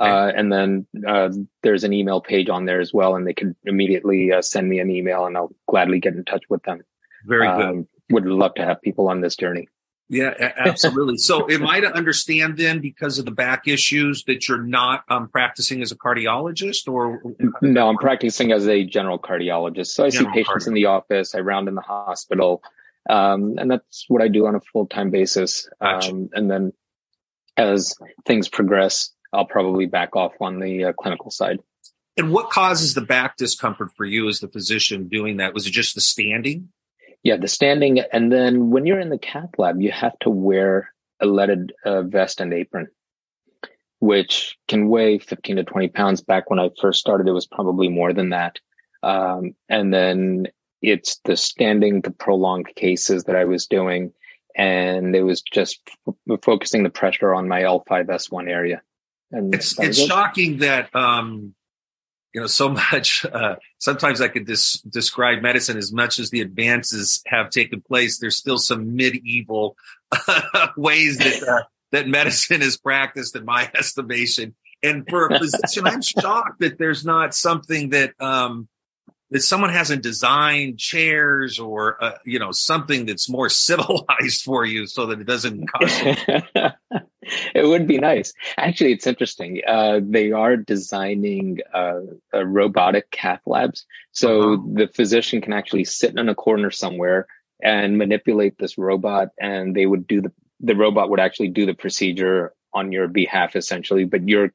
Okay. 0.00 0.08
Uh, 0.08 0.28
and 0.28 0.52
then 0.52 0.86
uh, 1.08 1.28
there's 1.64 1.82
an 1.82 1.92
email 1.92 2.20
page 2.20 2.48
on 2.48 2.66
there 2.66 2.80
as 2.80 2.94
well, 2.94 3.16
and 3.16 3.26
they 3.26 3.32
can 3.32 3.56
immediately 3.64 4.32
uh, 4.32 4.42
send 4.42 4.68
me 4.68 4.78
an 4.78 4.92
email, 4.92 5.26
and 5.26 5.36
I'll 5.36 5.52
gladly 5.66 5.98
get 5.98 6.14
in 6.14 6.24
touch 6.24 6.44
with 6.48 6.62
them. 6.62 6.82
Very 7.26 7.48
good. 7.48 7.66
Um, 7.66 7.88
would 8.10 8.26
love 8.26 8.54
to 8.54 8.64
have 8.64 8.80
people 8.80 9.08
on 9.08 9.20
this 9.20 9.34
journey. 9.34 9.66
Yeah, 10.10 10.32
absolutely. 10.56 11.18
so, 11.18 11.50
am 11.50 11.66
I 11.66 11.80
to 11.80 11.94
understand 11.94 12.56
then, 12.56 12.80
because 12.80 13.18
of 13.18 13.26
the 13.26 13.30
back 13.30 13.68
issues, 13.68 14.24
that 14.24 14.48
you're 14.48 14.62
not 14.62 15.04
um, 15.08 15.28
practicing 15.28 15.82
as 15.82 15.92
a 15.92 15.96
cardiologist, 15.96 16.90
or 16.90 17.20
no? 17.60 17.88
I'm 17.88 17.98
practicing 17.98 18.50
as 18.52 18.66
a 18.66 18.84
general 18.84 19.18
cardiologist. 19.18 19.88
So 19.88 20.06
I 20.06 20.10
general 20.10 20.32
see 20.32 20.44
patients 20.44 20.66
in 20.66 20.72
the 20.72 20.86
office. 20.86 21.34
I 21.34 21.40
round 21.40 21.68
in 21.68 21.74
the 21.74 21.82
hospital, 21.82 22.62
um, 23.08 23.56
and 23.58 23.70
that's 23.70 24.06
what 24.08 24.22
I 24.22 24.28
do 24.28 24.46
on 24.46 24.54
a 24.54 24.60
full 24.60 24.86
time 24.86 25.10
basis. 25.10 25.68
Gotcha. 25.80 26.10
Um, 26.10 26.30
and 26.32 26.50
then, 26.50 26.72
as 27.58 27.94
things 28.24 28.48
progress, 28.48 29.10
I'll 29.30 29.44
probably 29.44 29.84
back 29.84 30.16
off 30.16 30.32
on 30.40 30.58
the 30.58 30.84
uh, 30.86 30.92
clinical 30.94 31.30
side. 31.30 31.58
And 32.16 32.32
what 32.32 32.50
causes 32.50 32.94
the 32.94 33.02
back 33.02 33.36
discomfort 33.36 33.90
for 33.96 34.06
you 34.06 34.28
as 34.28 34.40
the 34.40 34.48
physician 34.48 35.08
doing 35.08 35.36
that? 35.36 35.54
Was 35.54 35.66
it 35.66 35.70
just 35.70 35.94
the 35.94 36.00
standing? 36.00 36.70
Yeah, 37.22 37.36
the 37.36 37.48
standing. 37.48 38.00
And 38.00 38.32
then 38.32 38.70
when 38.70 38.86
you're 38.86 39.00
in 39.00 39.10
the 39.10 39.18
cath 39.18 39.50
lab, 39.58 39.80
you 39.80 39.90
have 39.90 40.18
to 40.20 40.30
wear 40.30 40.92
a 41.20 41.26
leaded 41.26 41.72
uh, 41.84 42.02
vest 42.02 42.40
and 42.40 42.52
apron, 42.54 42.88
which 43.98 44.56
can 44.68 44.88
weigh 44.88 45.18
15 45.18 45.56
to 45.56 45.64
20 45.64 45.88
pounds. 45.88 46.22
Back 46.22 46.48
when 46.50 46.58
I 46.58 46.70
first 46.80 47.00
started, 47.00 47.28
it 47.28 47.32
was 47.32 47.46
probably 47.46 47.88
more 47.88 48.12
than 48.12 48.30
that. 48.30 48.58
Um, 49.02 49.54
and 49.68 49.92
then 49.92 50.46
it's 50.80 51.20
the 51.24 51.36
standing, 51.36 52.00
the 52.00 52.10
prolonged 52.10 52.72
cases 52.74 53.24
that 53.24 53.36
I 53.36 53.44
was 53.44 53.66
doing. 53.66 54.12
And 54.56 55.14
it 55.14 55.22
was 55.22 55.42
just 55.42 55.80
f- 56.06 56.40
focusing 56.42 56.82
the 56.82 56.90
pressure 56.90 57.34
on 57.34 57.48
my 57.48 57.62
L5S1 57.62 58.48
area. 58.48 58.82
And 59.30 59.54
it's, 59.54 59.78
it's 59.78 60.00
shocking 60.00 60.58
that, 60.58 60.94
um, 60.94 61.54
you 62.38 62.42
know, 62.42 62.46
so 62.46 62.68
much. 62.68 63.26
Uh, 63.38 63.56
sometimes 63.78 64.20
I 64.20 64.28
could 64.28 64.46
dis- 64.46 64.80
describe 64.80 65.42
medicine 65.42 65.76
as 65.76 65.92
much 65.92 66.18
as 66.18 66.30
the 66.30 66.40
advances 66.40 67.22
have 67.26 67.50
taken 67.50 67.80
place. 67.80 68.18
There's 68.18 68.36
still 68.36 68.58
some 68.58 68.96
medieval 68.96 69.76
ways 70.76 71.18
that 71.18 71.42
uh, 71.42 71.62
that 71.92 72.08
medicine 72.08 72.62
is 72.62 72.76
practiced, 72.76 73.36
in 73.36 73.44
my 73.44 73.70
estimation. 73.76 74.54
And 74.82 75.04
for 75.08 75.26
a 75.26 75.38
physician, 75.38 75.86
I'm 75.86 76.02
shocked 76.02 76.60
that 76.60 76.78
there's 76.78 77.04
not 77.04 77.34
something 77.34 77.90
that 77.90 78.20
um, 78.20 78.68
that 79.30 79.42
someone 79.42 79.70
hasn't 79.70 80.02
designed 80.02 80.78
chairs 80.78 81.58
or 81.58 82.02
uh, 82.02 82.18
you 82.24 82.38
know 82.38 82.50
something 82.50 83.06
that's 83.06 83.28
more 83.28 83.48
civilized 83.48 84.42
for 84.42 84.64
you 84.64 84.86
so 84.86 85.06
that 85.06 85.20
it 85.20 85.26
doesn't 85.26 85.66
cost 85.66 86.02
it 87.54 87.66
would 87.66 87.86
be 87.86 87.98
nice. 87.98 88.32
Actually 88.56 88.92
it's 88.92 89.06
interesting. 89.06 89.60
Uh, 89.66 90.00
they 90.02 90.32
are 90.32 90.56
designing 90.56 91.58
uh, 91.74 92.00
robotic 92.34 93.10
cath 93.10 93.42
labs. 93.46 93.86
So 94.12 94.54
uh-huh. 94.54 94.62
the 94.74 94.88
physician 94.88 95.40
can 95.40 95.52
actually 95.52 95.84
sit 95.84 96.16
in 96.16 96.28
a 96.28 96.34
corner 96.34 96.70
somewhere 96.70 97.26
and 97.62 97.98
manipulate 97.98 98.58
this 98.58 98.78
robot 98.78 99.28
and 99.40 99.74
they 99.74 99.86
would 99.86 100.06
do 100.06 100.22
the 100.22 100.32
the 100.60 100.74
robot 100.74 101.08
would 101.10 101.20
actually 101.20 101.48
do 101.48 101.66
the 101.66 101.74
procedure 101.74 102.52
on 102.74 102.90
your 102.90 103.06
behalf 103.06 103.54
essentially 103.54 104.04
but 104.04 104.28
you're 104.28 104.50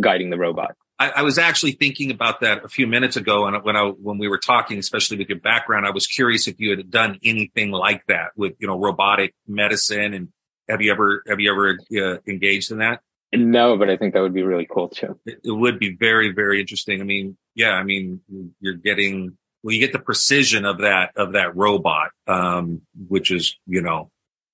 guiding 0.00 0.30
the 0.30 0.38
robot. 0.38 0.76
I, 0.98 1.10
I, 1.10 1.22
was 1.22 1.36
actually 1.36 1.72
thinking 1.72 2.10
about 2.10 2.40
that 2.40 2.64
a 2.64 2.68
few 2.68 2.86
minutes 2.86 3.16
ago, 3.16 3.46
and 3.46 3.62
when 3.62 3.76
I 3.76 3.82
when 3.88 4.18
we 4.18 4.28
were 4.28 4.38
talking, 4.38 4.78
especially 4.78 5.18
with 5.18 5.28
your 5.28 5.38
background, 5.38 5.86
I 5.86 5.90
was 5.90 6.06
curious 6.06 6.48
if 6.48 6.58
you 6.58 6.70
had 6.70 6.90
done 6.90 7.18
anything 7.22 7.70
like 7.70 8.06
that 8.06 8.30
with 8.34 8.54
you 8.58 8.66
know 8.66 8.78
robotic 8.78 9.34
medicine, 9.46 10.14
and 10.14 10.28
have 10.68 10.82
you 10.82 10.92
ever 10.92 11.22
have 11.28 11.40
you 11.40 11.50
ever 11.50 11.78
uh, 11.96 12.18
engaged 12.26 12.70
in 12.70 12.78
that? 12.78 13.00
No, 13.32 13.76
but 13.76 13.90
I 13.90 13.96
think 13.96 14.14
that 14.14 14.20
would 14.20 14.34
be 14.34 14.42
really 14.42 14.66
cool 14.70 14.88
too. 14.88 15.18
It, 15.26 15.40
it 15.44 15.50
would 15.50 15.78
be 15.78 15.96
very 15.96 16.32
very 16.32 16.60
interesting. 16.60 17.00
I 17.00 17.04
mean, 17.04 17.36
yeah, 17.54 17.72
I 17.72 17.82
mean, 17.82 18.20
you're 18.60 18.74
getting 18.74 19.36
well, 19.62 19.74
you 19.74 19.80
get 19.80 19.92
the 19.92 19.98
precision 19.98 20.64
of 20.64 20.78
that 20.78 21.10
of 21.16 21.32
that 21.32 21.56
robot, 21.56 22.10
um, 22.26 22.82
which 23.08 23.30
is 23.30 23.56
you 23.66 23.82
know 23.82 24.10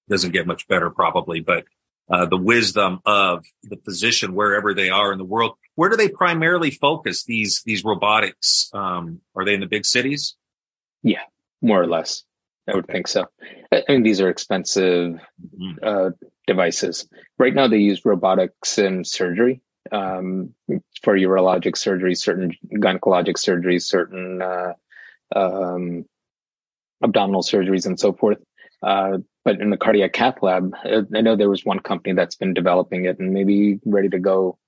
doesn't 0.09 0.33
get 0.33 0.47
much 0.47 0.67
better 0.69 0.91
probably, 0.91 1.41
but 1.41 1.65
uh, 2.11 2.27
the 2.27 2.37
wisdom 2.37 3.01
of 3.07 3.45
the 3.63 3.77
physician 3.77 4.35
wherever 4.35 4.75
they 4.75 4.91
are 4.91 5.13
in 5.13 5.19
the 5.19 5.25
world. 5.25 5.57
Where 5.75 5.89
do 5.89 5.97
they 5.97 6.09
primarily 6.09 6.71
focus 6.71 7.25
these 7.25 7.63
these 7.65 7.85
robotics? 7.85 8.71
Um, 8.73 9.21
are 9.35 9.45
they 9.45 9.55
in 9.55 9.61
the 9.61 9.67
big 9.67 9.87
cities? 9.87 10.37
Yeah, 11.03 11.23
more 11.61 11.81
or 11.81 11.87
less. 11.87 12.25
I 12.69 12.77
would 12.77 12.87
think 12.87 13.09
so. 13.09 13.27
I 13.73 13.83
mean, 13.89 14.03
these 14.03 14.21
are 14.21 14.29
expensive 14.29 15.15
mm-hmm. 15.15 15.73
uh, 15.83 16.11
devices. 16.47 17.09
Right 17.39 17.55
now, 17.55 17.69
they 17.69 17.79
use 17.79 18.05
robotics 18.05 18.79
in 18.79 19.05
surgery 19.05 19.61
um, 19.91 20.55
for 21.03 21.17
urologic 21.17 21.77
surgery, 21.77 22.15
certain 22.15 22.53
gynecologic 22.73 23.35
surgeries, 23.35 23.83
certain 23.83 24.41
uh, 24.41 24.75
um, 25.35 26.05
abdominal 27.03 27.43
surgeries, 27.43 27.87
and 27.87 27.99
so 27.99 28.13
forth. 28.13 28.39
Uh, 28.83 29.19
but 29.45 29.61
in 29.61 29.71
the 29.71 29.77
cardiac 29.77 30.13
cath 30.13 30.43
lab, 30.43 30.75
uh, 30.85 31.03
I 31.15 31.21
know 31.21 31.37
there 31.37 31.51
was 31.51 31.65
one 31.65 31.81
company 31.81 32.15
that's 32.15 32.37
been 32.37 32.55
developing 32.55 33.07
it 33.07 33.19
and 33.19 33.33
maybe 33.33 33.81
ready 33.85 34.09
to 34.11 34.19
go 34.19 34.59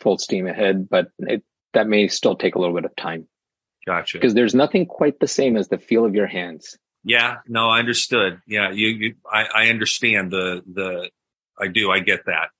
full 0.00 0.18
steam 0.18 0.46
ahead, 0.46 0.88
but 0.88 1.08
it, 1.18 1.44
that 1.72 1.86
may 1.86 2.08
still 2.08 2.36
take 2.36 2.56
a 2.56 2.58
little 2.58 2.74
bit 2.74 2.84
of 2.84 2.96
time. 2.96 3.28
Gotcha. 3.86 4.18
Because 4.18 4.34
there's 4.34 4.54
nothing 4.54 4.86
quite 4.86 5.20
the 5.20 5.28
same 5.28 5.56
as 5.56 5.68
the 5.68 5.78
feel 5.78 6.04
of 6.04 6.14
your 6.14 6.26
hands. 6.26 6.76
Yeah, 7.02 7.36
no, 7.48 7.68
I 7.68 7.78
understood. 7.78 8.40
Yeah, 8.46 8.70
you, 8.72 8.88
you 8.88 9.14
I, 9.30 9.44
I 9.54 9.68
understand 9.68 10.30
the, 10.30 10.62
the, 10.70 11.10
I 11.58 11.68
do, 11.68 11.90
I 11.90 12.00
get 12.00 12.26
that. 12.26 12.50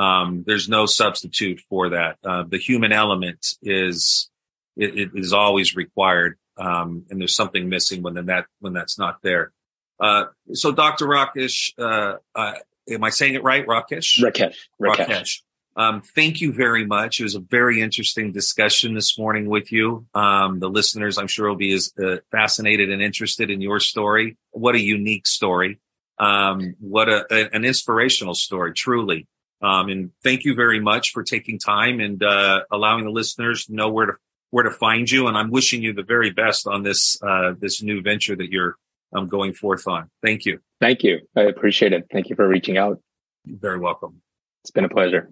Um, 0.00 0.44
there's 0.46 0.68
no 0.68 0.86
substitute 0.86 1.60
for 1.68 1.90
that. 1.90 2.18
Uh, 2.24 2.44
the 2.48 2.58
human 2.58 2.92
element 2.92 3.44
is, 3.62 4.30
it, 4.76 4.96
it 4.96 5.10
is 5.14 5.32
always 5.32 5.74
required. 5.74 6.38
Um, 6.56 7.06
and 7.10 7.20
there's 7.20 7.34
something 7.34 7.68
missing 7.68 8.02
when 8.02 8.14
that, 8.26 8.46
when 8.60 8.72
that's 8.72 8.98
not 8.98 9.18
there. 9.22 9.52
Uh, 10.00 10.26
so 10.52 10.70
Dr. 10.72 11.06
Rakesh, 11.06 11.72
uh, 11.78 12.18
uh, 12.34 12.54
am 12.88 13.02
I 13.02 13.10
saying 13.10 13.34
it 13.34 13.42
right? 13.42 13.66
Rakesh? 13.66 14.22
Rakesh. 14.22 14.54
Rakesh. 14.80 15.06
Rakesh. 15.06 15.40
Um, 15.78 16.02
thank 16.02 16.40
you 16.40 16.52
very 16.52 16.84
much. 16.84 17.20
It 17.20 17.22
was 17.22 17.36
a 17.36 17.40
very 17.40 17.80
interesting 17.80 18.32
discussion 18.32 18.94
this 18.94 19.16
morning 19.16 19.48
with 19.48 19.70
you. 19.70 20.06
Um, 20.12 20.58
the 20.58 20.68
listeners, 20.68 21.18
I'm 21.18 21.28
sure, 21.28 21.48
will 21.48 21.56
be 21.56 21.72
as 21.72 21.92
uh, 22.04 22.16
fascinated 22.32 22.90
and 22.90 23.00
interested 23.00 23.48
in 23.48 23.60
your 23.60 23.78
story. 23.78 24.36
What 24.50 24.74
a 24.74 24.80
unique 24.80 25.28
story. 25.28 25.78
Um, 26.18 26.74
what 26.80 27.08
a, 27.08 27.24
a, 27.30 27.54
an 27.54 27.64
inspirational 27.64 28.34
story, 28.34 28.72
truly. 28.72 29.28
Um, 29.62 29.88
and 29.88 30.10
thank 30.24 30.44
you 30.44 30.56
very 30.56 30.80
much 30.80 31.12
for 31.12 31.22
taking 31.22 31.60
time 31.60 32.00
and 32.00 32.20
uh, 32.24 32.62
allowing 32.72 33.04
the 33.04 33.12
listeners 33.12 33.66
to 33.66 33.74
know 33.74 33.88
where 33.88 34.06
to 34.06 34.12
where 34.50 34.64
to 34.64 34.72
find 34.72 35.08
you. 35.08 35.28
And 35.28 35.36
I'm 35.36 35.52
wishing 35.52 35.80
you 35.80 35.92
the 35.92 36.02
very 36.02 36.30
best 36.30 36.66
on 36.66 36.82
this 36.82 37.22
uh, 37.22 37.52
this 37.56 37.82
new 37.84 38.02
venture 38.02 38.34
that 38.34 38.50
you're 38.50 38.76
um, 39.14 39.28
going 39.28 39.52
forth 39.52 39.86
on. 39.86 40.10
Thank 40.24 40.44
you. 40.44 40.58
Thank 40.80 41.04
you. 41.04 41.20
I 41.36 41.42
appreciate 41.42 41.92
it. 41.92 42.06
Thank 42.12 42.30
you 42.30 42.34
for 42.34 42.48
reaching 42.48 42.78
out. 42.78 43.00
You're 43.44 43.58
very 43.58 43.78
welcome. 43.78 44.22
It's 44.64 44.72
been 44.72 44.84
a 44.84 44.88
pleasure. 44.88 45.30